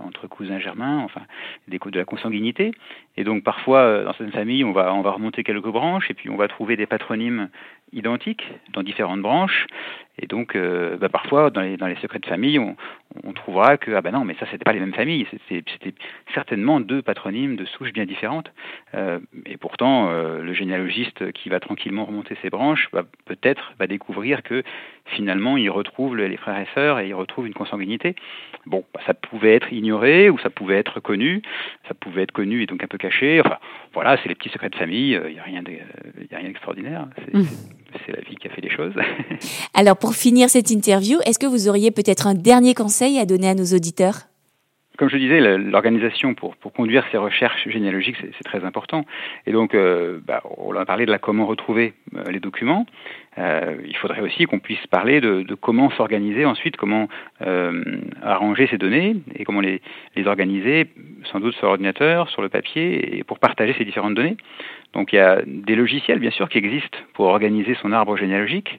entre 0.00 0.26
cousins 0.26 0.58
germains, 0.58 0.98
enfin 0.98 1.22
des, 1.68 1.78
de 1.78 1.98
la 1.98 2.04
consanguinité. 2.04 2.72
Et 3.16 3.24
donc 3.24 3.44
parfois, 3.44 3.80
euh, 3.80 4.04
dans 4.04 4.12
certaines 4.12 4.32
familles, 4.32 4.64
on 4.64 4.72
va, 4.72 4.92
on 4.94 5.02
va 5.02 5.12
remonter 5.12 5.44
quelques 5.44 5.68
branches 5.68 6.10
et 6.10 6.14
puis 6.14 6.28
on 6.30 6.36
va 6.36 6.48
trouver 6.48 6.76
des 6.76 6.86
patronymes 6.86 7.48
identiques 7.92 8.44
dans 8.72 8.82
différentes 8.82 9.22
branches. 9.22 9.66
Et 10.18 10.26
donc, 10.26 10.54
euh, 10.54 10.96
bah, 10.96 11.08
parfois, 11.08 11.50
dans 11.50 11.60
les, 11.60 11.76
dans 11.76 11.86
les 11.86 11.96
secrets 11.96 12.18
de 12.18 12.26
famille, 12.26 12.58
on, 12.58 12.76
on 13.22 13.32
trouvera 13.32 13.76
que 13.76 13.92
ah 13.92 14.00
ben 14.00 14.12
non, 14.12 14.24
mais 14.24 14.34
ça 14.40 14.46
c'était 14.50 14.64
pas 14.64 14.72
les 14.72 14.80
mêmes 14.80 14.94
familles, 14.94 15.26
c'était 15.48 15.94
certainement 16.34 16.80
deux 16.80 17.02
patronymes 17.02 17.56
de 17.56 17.64
souches 17.64 17.92
bien 17.92 18.06
différentes. 18.06 18.50
Euh, 18.94 19.20
et 19.46 19.56
pourtant, 19.56 20.08
euh, 20.10 20.42
le 20.42 20.52
généalogiste 20.52 21.32
qui 21.32 21.48
va 21.48 21.60
tranquillement 21.60 22.04
remonter 22.04 22.36
ses 22.42 22.50
branches 22.50 22.88
va 22.92 23.04
peut-être 23.24 23.72
va 23.78 23.86
découvrir 23.86 24.42
que 24.42 24.62
finalement 25.06 25.56
il 25.56 25.70
retrouve 25.70 26.16
les 26.16 26.36
frères 26.36 26.58
et 26.58 26.66
sœurs 26.74 26.98
et 26.98 27.08
il 27.08 27.14
retrouve 27.14 27.46
une 27.46 27.54
consanguinité. 27.54 28.16
Bon, 28.66 28.84
bah, 28.94 29.00
ça 29.06 29.14
pouvait 29.14 29.54
être 29.54 29.72
ignoré 29.72 30.30
ou 30.30 30.38
ça 30.38 30.50
pouvait 30.50 30.78
être 30.78 31.00
connu, 31.00 31.42
ça 31.86 31.94
pouvait 31.94 32.22
être 32.22 32.32
connu 32.32 32.62
et 32.62 32.66
donc 32.66 32.82
un 32.82 32.86
peu 32.86 32.98
caché. 32.98 33.40
Enfin, 33.44 33.58
voilà, 33.92 34.16
c'est 34.22 34.28
les 34.28 34.34
petits 34.34 34.48
secrets 34.48 34.70
de 34.70 34.76
famille. 34.76 35.10
Il 35.10 35.16
euh, 35.16 35.30
n'y 35.30 35.38
a 35.38 35.42
rien, 35.42 35.62
a 35.62 36.36
rien 36.36 36.48
d'extraordinaire. 36.48 37.06
C'est 37.26 37.34
mmh. 37.34 38.16
la 38.16 38.22
vie 38.22 38.36
qui 38.36 38.48
a 38.48 38.50
fait 38.50 38.62
les 38.62 38.70
choses. 38.70 38.94
Alors, 39.74 39.96
pour 39.96 40.14
finir 40.14 40.48
cette 40.48 40.70
interview, 40.70 41.18
est-ce 41.26 41.38
que 41.38 41.46
vous 41.46 41.68
auriez 41.68 41.90
peut-être 41.90 42.26
un 42.26 42.34
dernier 42.34 42.74
conseil 42.74 43.03
à 43.04 43.26
donner 43.26 43.48
à 43.48 43.54
nos 43.54 43.64
auditeurs 43.64 44.26
comme 44.96 45.08
je 45.08 45.16
disais, 45.16 45.40
l'organisation 45.58 46.34
pour, 46.34 46.54
pour 46.56 46.72
conduire 46.72 47.04
ces 47.10 47.16
recherches 47.16 47.68
généalogiques, 47.68 48.16
c'est 48.20 48.44
très 48.44 48.64
important. 48.64 49.04
Et 49.44 49.52
donc, 49.52 49.74
euh, 49.74 50.20
bah, 50.24 50.40
on 50.56 50.74
a 50.76 50.84
parlé 50.84 51.04
de 51.04 51.10
la 51.10 51.18
comment 51.18 51.46
retrouver 51.46 51.94
euh, 52.14 52.30
les 52.30 52.38
documents. 52.38 52.86
Euh, 53.36 53.76
il 53.84 53.96
faudrait 53.96 54.20
aussi 54.20 54.44
qu'on 54.44 54.60
puisse 54.60 54.86
parler 54.86 55.20
de, 55.20 55.44
comment 55.60 55.90
s'organiser 55.90 56.44
ensuite, 56.44 56.76
comment 56.76 57.08
arranger 58.22 58.68
ces 58.68 58.78
données 58.78 59.16
et 59.34 59.44
comment 59.44 59.60
les, 59.60 59.82
les 60.14 60.26
organiser, 60.26 60.86
sans 61.24 61.40
doute 61.40 61.54
sur 61.56 61.66
l'ordinateur, 61.66 62.30
sur 62.30 62.42
le 62.42 62.48
papier, 62.48 63.18
et 63.18 63.24
pour 63.24 63.40
partager 63.40 63.74
ces 63.76 63.84
différentes 63.84 64.14
données. 64.14 64.36
Donc, 64.92 65.12
il 65.12 65.16
y 65.16 65.18
a 65.18 65.42
des 65.44 65.74
logiciels, 65.74 66.20
bien 66.20 66.30
sûr, 66.30 66.48
qui 66.48 66.58
existent 66.58 66.98
pour 67.14 67.26
organiser 67.26 67.76
son 67.82 67.90
arbre 67.90 68.16
généalogique. 68.16 68.78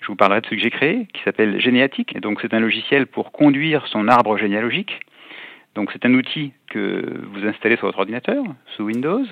Je 0.00 0.06
vous 0.06 0.16
parlerai 0.16 0.40
de 0.40 0.46
ce 0.46 0.50
que 0.50 0.58
j'ai 0.58 0.70
créé, 0.70 1.06
qui 1.12 1.22
s'appelle 1.22 1.60
Généatique. 1.60 2.18
Donc, 2.20 2.40
c'est 2.40 2.54
un 2.54 2.60
logiciel 2.60 3.06
pour 3.06 3.32
conduire 3.32 3.86
son 3.88 4.08
arbre 4.08 4.36
généalogique. 4.38 5.00
Donc 5.78 5.92
c'est 5.92 6.04
un 6.04 6.14
outil 6.14 6.52
que 6.70 7.22
vous 7.32 7.46
installez 7.46 7.76
sur 7.76 7.86
votre 7.86 8.00
ordinateur, 8.00 8.42
sous 8.74 8.82
Windows, 8.82 9.24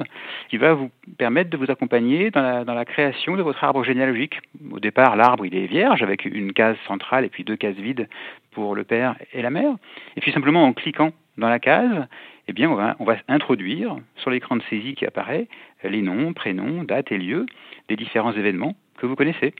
qui 0.48 0.58
va 0.58 0.74
vous 0.74 0.92
permettre 1.18 1.50
de 1.50 1.56
vous 1.56 1.72
accompagner 1.72 2.30
dans 2.30 2.64
la, 2.64 2.84
création 2.84 3.36
de 3.36 3.42
votre 3.42 3.64
arbre 3.64 3.82
généalogique. 3.82 4.38
Au 4.70 4.78
départ, 4.78 5.16
l'arbre, 5.16 5.44
il 5.44 5.56
est 5.56 5.66
vierge, 5.66 6.04
avec 6.04 6.24
une 6.24 6.52
case 6.52 6.76
centrale 6.86 7.24
et 7.24 7.30
puis 7.30 7.42
deux 7.42 7.56
cases 7.56 7.74
vides 7.74 8.08
pour 8.52 8.76
le 8.76 8.84
père 8.84 9.16
et 9.32 9.42
la 9.42 9.50
mère. 9.50 9.74
Et 10.16 10.20
puis 10.20 10.30
simplement 10.30 10.62
en 10.62 10.72
cliquant 10.72 11.12
dans 11.36 11.48
la 11.48 11.58
case, 11.58 12.06
eh 12.46 12.52
bien, 12.52 12.70
on 12.70 12.76
va, 12.76 12.94
on 13.00 13.04
va 13.04 13.16
introduire 13.26 13.96
sur 14.14 14.30
l'écran 14.30 14.54
de 14.54 14.62
saisie 14.70 14.94
qui 14.94 15.04
apparaît 15.04 15.48
les 15.82 16.00
noms, 16.00 16.32
prénoms, 16.32 16.84
dates 16.84 17.10
et 17.10 17.18
lieux 17.18 17.46
des 17.88 17.96
différents 17.96 18.34
événements 18.34 18.76
que 18.98 19.06
vous 19.06 19.16
connaissez. 19.16 19.52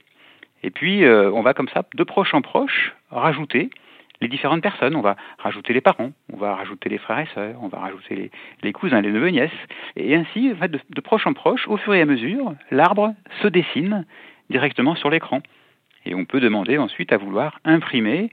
Et 0.63 0.69
puis, 0.69 1.03
euh, 1.03 1.31
on 1.31 1.41
va 1.41 1.53
comme 1.53 1.69
ça, 1.69 1.83
de 1.93 2.03
proche 2.03 2.33
en 2.33 2.41
proche, 2.41 2.95
rajouter 3.11 3.69
les 4.21 4.27
différentes 4.27 4.61
personnes. 4.61 4.95
On 4.95 5.01
va 5.01 5.15
rajouter 5.37 5.73
les 5.73 5.81
parents, 5.81 6.11
on 6.33 6.37
va 6.37 6.55
rajouter 6.55 6.89
les 6.89 6.97
frères 6.97 7.19
et 7.19 7.27
sœurs, 7.33 7.55
on 7.61 7.67
va 7.67 7.79
rajouter 7.79 8.31
les, 8.63 8.73
cousins, 8.73 9.01
les 9.01 9.11
neveux, 9.11 9.29
nièces. 9.29 9.51
Et 9.95 10.15
ainsi, 10.15 10.53
de 10.53 11.01
proche 11.01 11.27
en 11.27 11.33
proche, 11.33 11.67
au 11.67 11.77
fur 11.77 11.93
et 11.93 12.01
à 12.01 12.05
mesure, 12.05 12.53
l'arbre 12.71 13.13
se 13.41 13.47
dessine 13.47 14.05
directement 14.49 14.95
sur 14.95 15.09
l'écran. 15.09 15.41
Et 16.07 16.15
on 16.15 16.23
peut 16.23 16.39
demander 16.39 16.77
ensuite 16.77 17.11
à 17.11 17.17
vouloir 17.17 17.59
imprimer 17.65 18.29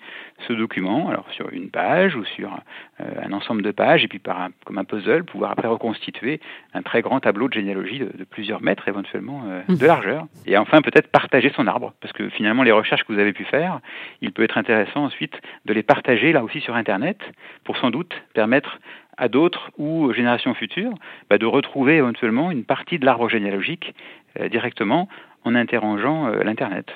ce 0.47 0.53
document, 0.53 1.09
alors 1.09 1.27
sur 1.33 1.53
une 1.53 1.71
page 1.71 2.15
ou 2.15 2.25
sur 2.25 2.57
euh, 3.01 3.05
un 3.25 3.33
ensemble 3.33 3.63
de 3.63 3.73
pages, 3.73 4.05
et 4.05 4.09
puis 4.09 4.21
par 4.21 4.49
comme 4.65 4.79
un 4.79 4.85
puzzle, 4.85 5.25
pouvoir 5.25 5.51
après 5.51 5.67
reconstituer 5.67 6.41
un 6.73 6.83
très 6.83 7.03
grand 7.03 7.19
tableau 7.19 7.49
de 7.49 7.55
généalogie 7.55 7.99
de, 7.99 8.25
plusieurs 8.25 8.63
mètres 8.63 8.87
éventuellement 8.87 9.43
euh, 9.49 9.63
mmh. 9.67 9.77
de 9.77 9.87
largeur. 9.87 10.27
Et 10.47 10.57
enfin 10.57 10.83
peut-être 10.83 11.09
partager 11.09 11.51
son 11.57 11.67
arbre, 11.67 11.95
parce 12.01 12.13
que 12.13 12.29
finalement 12.29 12.63
les 12.63 12.71
recherches 12.71 13.03
que 13.03 13.13
vous 13.13 13.19
avez 13.19 13.33
pu 13.33 13.45
faire, 13.45 13.81
il 14.21 14.31
peut 14.31 14.45
être 14.45 14.57
intéressant 14.57 15.05
ensuite 15.05 15.41
de 15.65 15.73
les 15.73 15.83
partager 15.83 16.33
là 16.33 16.45
aussi 16.45 16.61
sur 16.61 16.77
Internet, 16.77 17.19
pour 17.65 17.77
sans 17.79 17.91
doute 17.91 18.15
permettre 18.35 18.79
à 19.17 19.27
d'autres 19.29 19.73
ou 19.79 20.05
aux 20.05 20.13
générations 20.13 20.55
futures 20.55 20.95
bah, 21.29 21.39
de 21.39 21.47
retrouver 21.47 21.97
éventuellement 21.97 22.53
une 22.53 22.65
partie 22.65 23.01
de 23.01 23.05
l'arbre 23.05 23.29
généalogique 23.29 23.95
euh, 24.39 24.49
directement 24.49 25.09
en 25.45 25.57
interrogeant 25.57 26.29
l'Internet. 26.29 26.87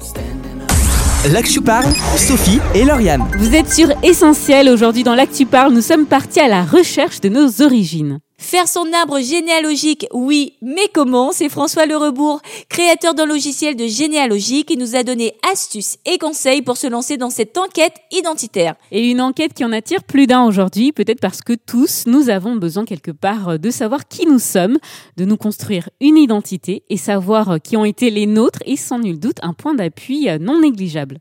standing 0.00 0.62
over 0.62 1.32
Là 1.32 1.42
que 1.42 1.48
je 1.48 1.60
parle, 1.60 1.92
Sophie 2.16 2.60
et 2.74 2.84
Lauriane. 2.84 3.24
Vous 3.38 3.54
êtes 3.54 3.72
sur 3.72 3.88
Essentiel. 4.02 4.68
Aujourd'hui, 4.68 5.04
dans 5.04 5.14
l'Actu 5.14 5.46
Parle, 5.46 5.72
nous 5.72 5.80
sommes 5.80 6.06
partis 6.06 6.40
à 6.40 6.48
la 6.48 6.62
recherche 6.62 7.20
de 7.20 7.28
nos 7.28 7.62
origines. 7.62 8.20
Faire 8.36 8.66
son 8.66 8.92
arbre 8.92 9.20
généalogique, 9.20 10.06
oui, 10.12 10.54
mais 10.60 10.88
comment? 10.92 11.30
C'est 11.30 11.48
François 11.48 11.86
Le 11.86 11.96
Rebourg, 11.96 12.42
créateur 12.68 13.14
d'un 13.14 13.26
logiciel 13.26 13.76
de 13.76 13.86
généalogie 13.86 14.64
qui 14.64 14.76
nous 14.76 14.96
a 14.96 15.04
donné 15.04 15.34
astuces 15.50 15.98
et 16.04 16.18
conseils 16.18 16.60
pour 16.60 16.76
se 16.76 16.88
lancer 16.88 17.16
dans 17.16 17.30
cette 17.30 17.56
enquête 17.56 17.94
identitaire. 18.10 18.74
Et 18.90 19.08
une 19.08 19.20
enquête 19.20 19.54
qui 19.54 19.64
en 19.64 19.72
attire 19.72 20.02
plus 20.02 20.26
d'un 20.26 20.44
aujourd'hui, 20.44 20.90
peut-être 20.90 21.20
parce 21.20 21.42
que 21.42 21.52
tous, 21.52 22.04
nous 22.06 22.28
avons 22.28 22.56
besoin 22.56 22.84
quelque 22.84 23.12
part 23.12 23.58
de 23.58 23.70
savoir 23.70 24.08
qui 24.08 24.26
nous 24.26 24.40
sommes, 24.40 24.78
de 25.16 25.24
nous 25.24 25.36
construire 25.36 25.88
une 26.00 26.16
identité 26.16 26.82
et 26.90 26.96
savoir 26.96 27.60
qui 27.62 27.76
ont 27.76 27.84
été 27.84 28.10
les 28.10 28.26
nôtres 28.26 28.62
est 28.66 28.76
sans 28.76 28.98
nul 28.98 29.20
doute 29.20 29.38
un 29.42 29.52
point 29.52 29.74
d'appui 29.74 30.28
non 30.40 30.60
négligeable. 30.60 31.18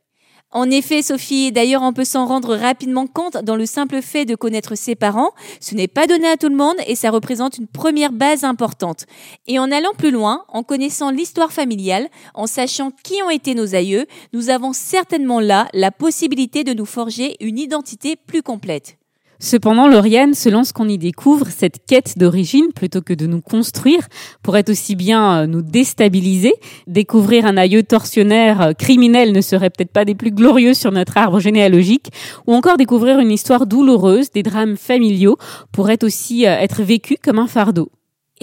En 0.55 0.69
effet, 0.69 1.01
Sophie, 1.01 1.51
d'ailleurs, 1.51 1.81
on 1.81 1.93
peut 1.93 2.03
s'en 2.03 2.27
rendre 2.27 2.55
rapidement 2.55 3.07
compte 3.07 3.37
dans 3.37 3.55
le 3.55 3.65
simple 3.65 4.03
fait 4.03 4.25
de 4.25 4.35
connaître 4.35 4.75
ses 4.75 4.93
parents. 4.93 5.31
Ce 5.59 5.73
n'est 5.73 5.87
pas 5.87 6.05
donné 6.05 6.27
à 6.27 6.37
tout 6.37 6.47
le 6.47 6.55
monde 6.55 6.75
et 6.85 6.93
ça 6.93 7.09
représente 7.09 7.57
une 7.57 7.65
première 7.65 8.11
base 8.11 8.43
importante. 8.43 9.07
Et 9.47 9.57
en 9.57 9.71
allant 9.71 9.93
plus 9.97 10.11
loin, 10.11 10.45
en 10.49 10.61
connaissant 10.61 11.09
l'histoire 11.09 11.51
familiale, 11.51 12.07
en 12.35 12.45
sachant 12.45 12.91
qui 13.03 13.15
ont 13.23 13.31
été 13.31 13.55
nos 13.55 13.73
aïeux, 13.73 14.05
nous 14.31 14.51
avons 14.51 14.73
certainement 14.73 15.39
là 15.39 15.67
la 15.73 15.89
possibilité 15.89 16.63
de 16.63 16.73
nous 16.73 16.85
forger 16.85 17.35
une 17.39 17.57
identité 17.57 18.15
plus 18.15 18.43
complète. 18.43 18.97
Cependant, 19.45 19.89
Lauriane, 19.89 20.35
selon 20.35 20.63
ce 20.63 20.71
qu'on 20.71 20.87
y 20.87 20.97
découvre, 20.97 21.47
cette 21.49 21.85
quête 21.85 22.17
d'origine, 22.17 22.71
plutôt 22.73 23.01
que 23.01 23.13
de 23.13 23.27
nous 23.27 23.41
construire, 23.41 24.07
pourrait 24.41 24.69
aussi 24.69 24.95
bien 24.95 25.41
euh, 25.41 25.47
nous 25.47 25.61
déstabiliser. 25.61 26.53
Découvrir 26.87 27.45
un 27.45 27.57
aïeux 27.57 27.83
tortionnaire 27.83 28.61
euh, 28.61 28.71
criminel 28.71 29.33
ne 29.33 29.41
serait 29.41 29.69
peut-être 29.69 29.91
pas 29.91 30.05
des 30.05 30.15
plus 30.15 30.31
glorieux 30.31 30.73
sur 30.73 30.93
notre 30.93 31.17
arbre 31.17 31.41
généalogique, 31.41 32.07
ou 32.47 32.53
encore 32.53 32.77
découvrir 32.77 33.19
une 33.19 33.31
histoire 33.31 33.67
douloureuse, 33.67 34.31
des 34.31 34.43
drames 34.43 34.77
familiaux, 34.77 35.35
pourrait 35.73 36.05
aussi 36.05 36.47
euh, 36.47 36.55
être 36.55 36.81
vécu 36.81 37.17
comme 37.21 37.37
un 37.37 37.47
fardeau. 37.47 37.91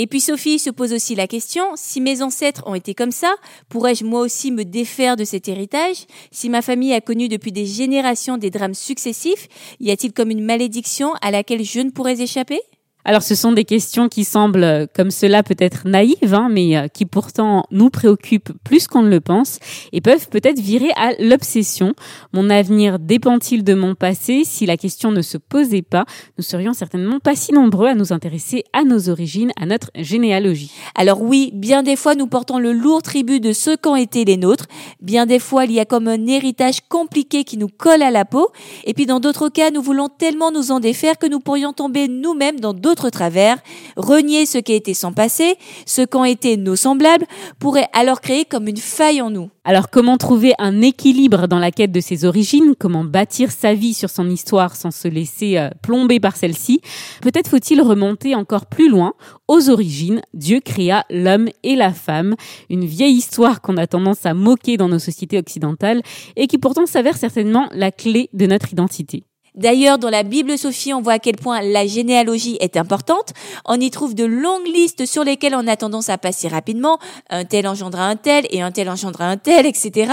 Et 0.03 0.07
puis 0.07 0.23
Sophie 0.23 0.59
se 0.59 0.71
pose 0.71 0.95
aussi 0.95 1.15
la 1.15 1.27
question, 1.27 1.63
si 1.75 2.01
mes 2.01 2.23
ancêtres 2.23 2.63
ont 2.65 2.75
été 2.75 2.95
comme 2.95 3.13
ça, 3.13 3.35
pourrais-je 3.69 4.03
moi 4.03 4.23
aussi 4.23 4.51
me 4.51 4.65
défaire 4.65 5.15
de 5.15 5.25
cet 5.25 5.47
héritage? 5.47 6.07
Si 6.31 6.49
ma 6.49 6.63
famille 6.63 6.95
a 6.95 7.03
connu 7.03 7.29
depuis 7.29 7.53
des 7.53 7.67
générations 7.67 8.39
des 8.39 8.49
drames 8.49 8.73
successifs, 8.73 9.47
y 9.79 9.91
a-t-il 9.91 10.15
comme 10.15 10.31
une 10.31 10.43
malédiction 10.43 11.13
à 11.21 11.31
laquelle 11.31 11.63
je 11.63 11.81
ne 11.81 11.91
pourrais 11.91 12.19
échapper? 12.19 12.63
Alors 13.11 13.25
ce 13.25 13.35
sont 13.35 13.51
des 13.51 13.65
questions 13.65 14.09
qui 14.09 14.23
semblent 14.23 14.63
euh, 14.63 14.87
comme 14.95 15.11
cela 15.11 15.43
peut-être 15.43 15.85
naïves, 15.85 16.33
hein, 16.33 16.49
mais 16.49 16.77
euh, 16.77 16.87
qui 16.87 17.07
pourtant 17.07 17.65
nous 17.73 17.91
préoccupent 17.91 18.53
plus 18.63 18.87
qu'on 18.87 19.03
ne 19.03 19.11
le 19.11 19.21
pense 19.21 19.59
et 19.93 20.01
peuvent 20.01 20.29
peut-être 20.29 20.61
virer 20.61 20.91
à 20.95 21.15
l'obsession. 21.19 21.95
Mon 22.33 22.49
avenir 22.51 23.01
dépend-il 23.01 23.65
de 23.65 23.75
mon 23.75 23.97
passé? 23.97 24.45
Si 24.45 24.65
la 24.65 24.77
question 24.77 25.11
ne 25.11 25.23
se 25.23 25.39
posait 25.39 25.83
pas, 25.83 26.05
nous 26.39 26.45
serions 26.45 26.73
certainement 26.73 27.19
pas 27.19 27.35
si 27.35 27.53
nombreux 27.53 27.89
à 27.89 27.97
nous 27.97 28.13
intéresser 28.13 28.63
à 28.73 28.85
nos 28.85 29.09
origines, 29.09 29.51
à 29.61 29.67
notre 29.67 29.91
généalogie. 29.97 30.71
Alors 30.95 31.21
oui, 31.21 31.51
bien 31.53 31.83
des 31.83 31.97
fois 31.97 32.15
nous 32.15 32.29
portons 32.29 32.61
le 32.61 32.73
lourd 32.73 33.03
tribut 33.03 33.41
de 33.41 33.53
ce 33.53 33.75
qu'ont 33.75 33.97
été 33.97 34.25
les 34.25 34.37
nôtres, 34.37 34.67
bien 35.03 35.27
des 35.27 35.41
fois 35.41 35.65
il 35.65 35.73
y 35.73 35.81
a 35.81 35.85
comme 35.85 36.07
un 36.07 36.29
héritage 36.29 36.79
compliqué 36.89 37.43
qui 37.43 37.57
nous 37.57 37.67
colle 37.67 38.03
à 38.03 38.13
la 38.13 38.25
peau, 38.25 38.53
et 38.85 38.95
puis 38.95 39.07
dans 39.07 39.19
d'autres 39.19 39.49
cas 39.49 39.73
nous 39.73 39.83
voulons 39.83 40.09
tellement 40.09 40.53
nous 40.53 40.71
en 40.71 40.79
défaire 40.79 41.19
que 41.19 41.27
nous 41.27 41.41
pourrions 41.41 41.73
tomber 41.73 42.07
nous-mêmes 42.07 42.61
dans 42.61 42.73
d'autres 42.73 43.00
travers, 43.09 43.57
renier 43.97 44.45
ce 44.45 44.59
qui 44.59 44.73
a 44.73 44.77
été 44.77 44.93
son 44.93 45.13
passé, 45.13 45.57
ce 45.87 46.03
qu'ont 46.03 46.25
été 46.25 46.59
nos 46.59 46.77
semblables, 46.77 47.27
pourrait 47.59 47.89
alors 47.95 48.21
créer 48.21 48.45
comme 48.45 48.69
une 48.69 48.77
faille 48.77 49.23
en 49.23 49.31
nous. 49.31 49.49
Alors 49.65 49.91
comment 49.91 50.17
trouver 50.17 50.53
un 50.59 50.83
équilibre 50.83 51.47
dans 51.47 51.59
la 51.59 51.71
quête 51.71 51.93
de 51.93 52.01
ses 52.01 52.25
origines? 52.25 52.75
Comment 52.79 53.05
bâtir 53.05 53.51
sa 53.51 53.75
vie 53.75 53.95
sur 53.95 54.11
son 54.11 54.29
histoire 54.29 54.75
sans 54.75 54.91
se 54.91 55.07
laisser 55.07 55.59
euh, 55.59 55.71
plomber 55.83 56.19
par 56.19 56.37
celle-ci? 56.37 56.81
Peut-être 57.23 57.49
faut-il 57.49 57.81
remonter 57.81 58.35
encore 58.35 58.67
plus 58.67 58.89
loin, 58.89 59.13
aux 59.49 59.71
origines. 59.71 60.23
Dieu 60.35 60.61
créa 60.61 61.05
l'homme 61.11 61.49
et 61.63 61.77
la 61.77 61.93
femme, 61.93 62.35
une 62.69 62.85
vieille 62.85 63.17
histoire 63.17 63.61
qu'on 63.61 63.77
a 63.77 63.87
tendance 63.87 64.27
à 64.27 64.35
moquer 64.35 64.77
dans 64.77 64.89
nos 64.89 64.99
sociétés 64.99 65.39
occidentales 65.39 66.03
et 66.37 66.47
qui 66.47 66.59
pourtant 66.59 66.87
s'avère 66.87 67.17
certainement 67.17 67.69
la 67.73 67.93
clé 67.93 68.31
de 68.33 68.47
notre 68.47 68.73
identité. 68.73 69.25
D'ailleurs, 69.57 69.99
dans 69.99 70.11
la 70.11 70.23
Bible 70.23 70.57
Sophie, 70.57 70.95
on 70.95 71.01
voit 71.01 71.15
à 71.15 71.19
quel 71.19 71.37
point 71.37 71.61
la 71.61 71.87
généalogie 71.87 72.57
est 72.61 72.77
importante. 72.77 73.33
On 73.65 73.81
y 73.81 73.91
trouve 73.91 74.15
de 74.15 74.25
longues 74.25 74.67
listes 74.67 75.07
sur 75.07 75.25
lesquelles 75.25 75.57
on 75.57 75.67
a 75.67 75.77
tendance 75.77 76.09
à 76.09 76.19
passer 76.19 76.47
rapidement. 76.47 76.99
Un 77.31 77.45
tel 77.45 77.67
engendra 77.67 78.07
un 78.07 78.17
tel 78.17 78.47
et 78.51 78.63
un 78.63 78.71
tel 78.71 78.89
engendra 78.89 79.27
un 79.27 79.37
tel, 79.37 79.67
etc. 79.67 80.13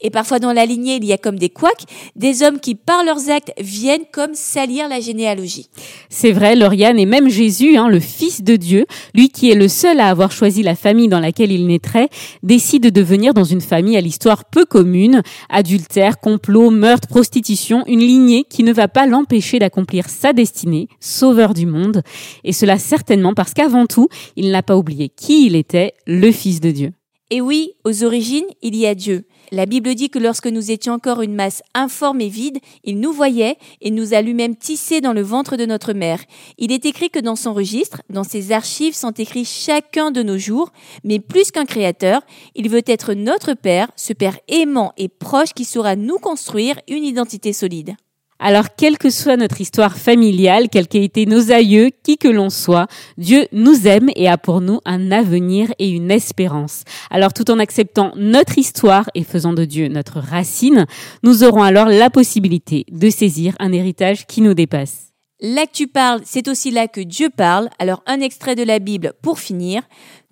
Et 0.00 0.08
parfois 0.10 0.38
dans 0.38 0.54
la 0.54 0.64
lignée, 0.64 0.96
il 0.96 1.04
y 1.04 1.12
a 1.12 1.18
comme 1.18 1.38
des 1.38 1.50
couacs, 1.50 1.84
des 2.16 2.42
hommes 2.42 2.60
qui 2.60 2.74
par 2.74 3.04
leurs 3.04 3.28
actes 3.28 3.52
viennent 3.58 4.06
comme 4.10 4.34
salir 4.34 4.88
la 4.88 5.00
généalogie. 5.00 5.68
C'est 6.08 6.32
vrai, 6.32 6.56
Lauriane, 6.56 6.98
et 6.98 7.06
même 7.06 7.28
Jésus, 7.28 7.76
hein, 7.76 7.88
le 7.88 8.00
Fils 8.00 8.42
de 8.42 8.56
Dieu, 8.56 8.86
lui 9.14 9.28
qui 9.28 9.50
est 9.50 9.54
le 9.54 9.68
seul 9.68 10.00
à 10.00 10.08
avoir 10.08 10.32
choisi 10.32 10.62
la 10.62 10.74
famille 10.74 11.08
dans 11.08 11.20
laquelle 11.20 11.52
il 11.52 11.66
naîtrait, 11.66 12.08
décide 12.42 12.90
de 12.90 13.02
venir 13.02 13.34
dans 13.34 13.44
une 13.44 13.60
famille 13.60 13.98
à 13.98 14.00
l'histoire 14.00 14.46
peu 14.46 14.64
commune, 14.64 15.22
adultère, 15.50 16.20
complot, 16.20 16.70
meurtre, 16.70 17.08
prostitution, 17.08 17.84
une 17.86 18.00
lignée 18.00 18.44
qui 18.48 18.62
ne 18.62 18.72
va 18.78 18.86
pas 18.86 19.06
l'empêcher 19.06 19.58
d'accomplir 19.58 20.08
sa 20.08 20.32
destinée, 20.32 20.86
sauveur 21.00 21.52
du 21.52 21.66
monde, 21.66 22.02
et 22.44 22.52
cela 22.52 22.78
certainement 22.78 23.34
parce 23.34 23.52
qu'avant 23.52 23.86
tout, 23.86 24.08
il 24.36 24.52
n'a 24.52 24.62
pas 24.62 24.76
oublié 24.76 25.08
qui 25.08 25.46
il 25.46 25.56
était, 25.56 25.94
le 26.06 26.30
Fils 26.30 26.60
de 26.60 26.70
Dieu. 26.70 26.92
Et 27.30 27.40
oui, 27.40 27.72
aux 27.84 28.04
origines, 28.04 28.46
il 28.62 28.76
y 28.76 28.86
a 28.86 28.94
Dieu. 28.94 29.26
La 29.50 29.66
Bible 29.66 29.94
dit 29.94 30.10
que 30.10 30.18
lorsque 30.18 30.46
nous 30.46 30.70
étions 30.70 30.92
encore 30.92 31.22
une 31.22 31.34
masse 31.34 31.62
informe 31.74 32.20
et 32.20 32.28
vide, 32.28 32.58
il 32.84 33.00
nous 33.00 33.12
voyait 33.12 33.56
et 33.80 33.90
nous 33.90 34.14
a 34.14 34.22
lui-même 34.22 34.56
tissés 34.56 35.00
dans 35.00 35.12
le 35.12 35.22
ventre 35.22 35.56
de 35.56 35.66
notre 35.66 35.92
mère. 35.92 36.20
Il 36.56 36.70
est 36.70 36.86
écrit 36.86 37.10
que 37.10 37.18
dans 37.18 37.36
son 37.36 37.52
registre, 37.52 38.00
dans 38.08 38.24
ses 38.24 38.52
archives 38.52 38.94
sont 38.94 39.10
écrits 39.10 39.44
chacun 39.44 40.10
de 40.10 40.22
nos 40.22 40.38
jours, 40.38 40.70
mais 41.02 41.18
plus 41.18 41.50
qu'un 41.50 41.66
créateur, 41.66 42.22
il 42.54 42.68
veut 42.68 42.82
être 42.86 43.12
notre 43.14 43.54
Père, 43.54 43.90
ce 43.96 44.12
Père 44.12 44.38
aimant 44.48 44.92
et 44.96 45.08
proche 45.08 45.52
qui 45.54 45.64
saura 45.64 45.96
nous 45.96 46.18
construire 46.18 46.78
une 46.88 47.04
identité 47.04 47.52
solide. 47.52 47.96
Alors, 48.40 48.74
quelle 48.76 48.98
que 48.98 49.10
soit 49.10 49.36
notre 49.36 49.60
histoire 49.60 49.96
familiale, 49.96 50.68
quels 50.68 50.86
qu'aient 50.86 51.04
été 51.04 51.26
nos 51.26 51.50
aïeux, 51.50 51.90
qui 52.04 52.18
que 52.18 52.28
l'on 52.28 52.50
soit, 52.50 52.86
Dieu 53.16 53.46
nous 53.52 53.88
aime 53.88 54.10
et 54.14 54.28
a 54.28 54.38
pour 54.38 54.60
nous 54.60 54.80
un 54.84 55.10
avenir 55.10 55.72
et 55.78 55.88
une 55.88 56.10
espérance. 56.10 56.84
Alors, 57.10 57.32
tout 57.32 57.50
en 57.50 57.58
acceptant 57.58 58.12
notre 58.16 58.56
histoire 58.56 59.10
et 59.14 59.24
faisant 59.24 59.52
de 59.52 59.64
Dieu 59.64 59.88
notre 59.88 60.20
racine, 60.20 60.86
nous 61.24 61.42
aurons 61.42 61.62
alors 61.62 61.88
la 61.88 62.10
possibilité 62.10 62.84
de 62.92 63.10
saisir 63.10 63.54
un 63.58 63.72
héritage 63.72 64.26
qui 64.26 64.40
nous 64.40 64.54
dépasse. 64.54 65.07
Là 65.40 65.66
que 65.66 65.72
tu 65.72 65.86
parles, 65.86 66.22
c'est 66.24 66.48
aussi 66.48 66.72
là 66.72 66.88
que 66.88 67.00
Dieu 67.00 67.30
parle. 67.30 67.70
Alors, 67.78 68.02
un 68.06 68.20
extrait 68.20 68.56
de 68.56 68.64
la 68.64 68.80
Bible 68.80 69.12
pour 69.22 69.38
finir. 69.38 69.82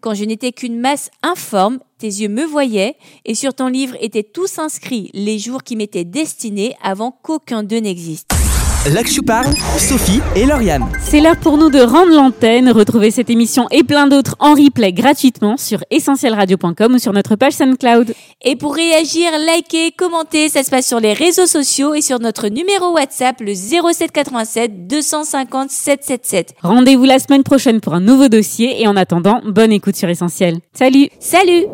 Quand 0.01 0.15
je 0.15 0.25
n'étais 0.25 0.51
qu'une 0.51 0.81
masse 0.81 1.11
informe, 1.23 1.79
tes 1.99 2.09
yeux 2.09 2.29
me 2.29 2.45
voyaient, 2.45 2.97
et 3.25 3.37
sur 3.37 3.55
ton 3.55 3.69
livre 3.69 3.97
étaient 4.01 4.25
tous 4.25 4.59
inscrits 4.59 5.11
les 5.15 5.39
jours 5.39 5.63
qui 5.63 5.77
m'étaient 5.77 6.05
destinés 6.05 6.75
avant 6.83 7.13
qu'aucun 7.13 7.63
d'eux 7.63 7.79
n'existe. 7.79 8.33
Je 8.89 9.21
parle, 9.21 9.53
Sophie 9.79 10.21
et 10.37 10.47
Lauriane. 10.47 10.87
C'est 11.01 11.21
l'heure 11.21 11.37
pour 11.37 11.59
nous 11.59 11.71
de 11.71 11.81
rendre 11.81 12.13
l'antenne. 12.13 12.71
Retrouvez 12.71 13.11
cette 13.11 13.31
émission 13.31 13.67
et 13.73 13.83
plein 13.83 14.07
d'autres 14.07 14.37
en 14.39 14.55
replay 14.55 14.93
gratuitement 14.93 15.57
sur 15.57 15.81
essentielradio.com 15.91 16.95
ou 16.95 16.99
sur 16.99 17.13
notre 17.13 17.35
page 17.35 17.55
SoundCloud. 17.55 18.15
Et 18.45 18.55
pour 18.55 18.77
réagir, 18.77 19.33
liker, 19.45 19.91
commenter, 19.91 20.49
ça 20.49 20.63
se 20.63 20.71
passe 20.71 20.87
sur 20.87 21.01
les 21.01 21.15
réseaux 21.15 21.47
sociaux 21.47 21.95
et 21.95 22.01
sur 22.01 22.21
notre 22.21 22.47
numéro 22.47 22.93
WhatsApp, 22.95 23.41
le 23.41 23.55
0787 23.55 24.87
250 24.87 25.69
777. 25.69 26.55
Rendez-vous 26.63 27.05
la 27.05 27.19
semaine 27.19 27.43
prochaine 27.43 27.81
pour 27.81 27.95
un 27.95 28.01
nouveau 28.01 28.29
dossier 28.29 28.81
et 28.81 28.87
en 28.87 28.97
attendant, 28.97 29.41
bonne 29.45 29.73
écoute 29.73 29.97
sur 29.97 30.09
Essentiel. 30.09 30.59
Salut 30.73 31.09
Salut 31.19 31.65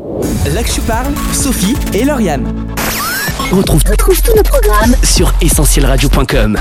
je 0.47 0.81
parle, 0.87 1.13
Sophie 1.33 1.75
et 1.93 2.05
Lauriane. 2.05 2.67
On 3.53 3.57
retrouve, 3.57 3.83
tous 3.85 4.35
nos 4.35 4.43
programmes 4.43 4.95
sur 5.03 5.31
essentielradio.com. 5.43 6.59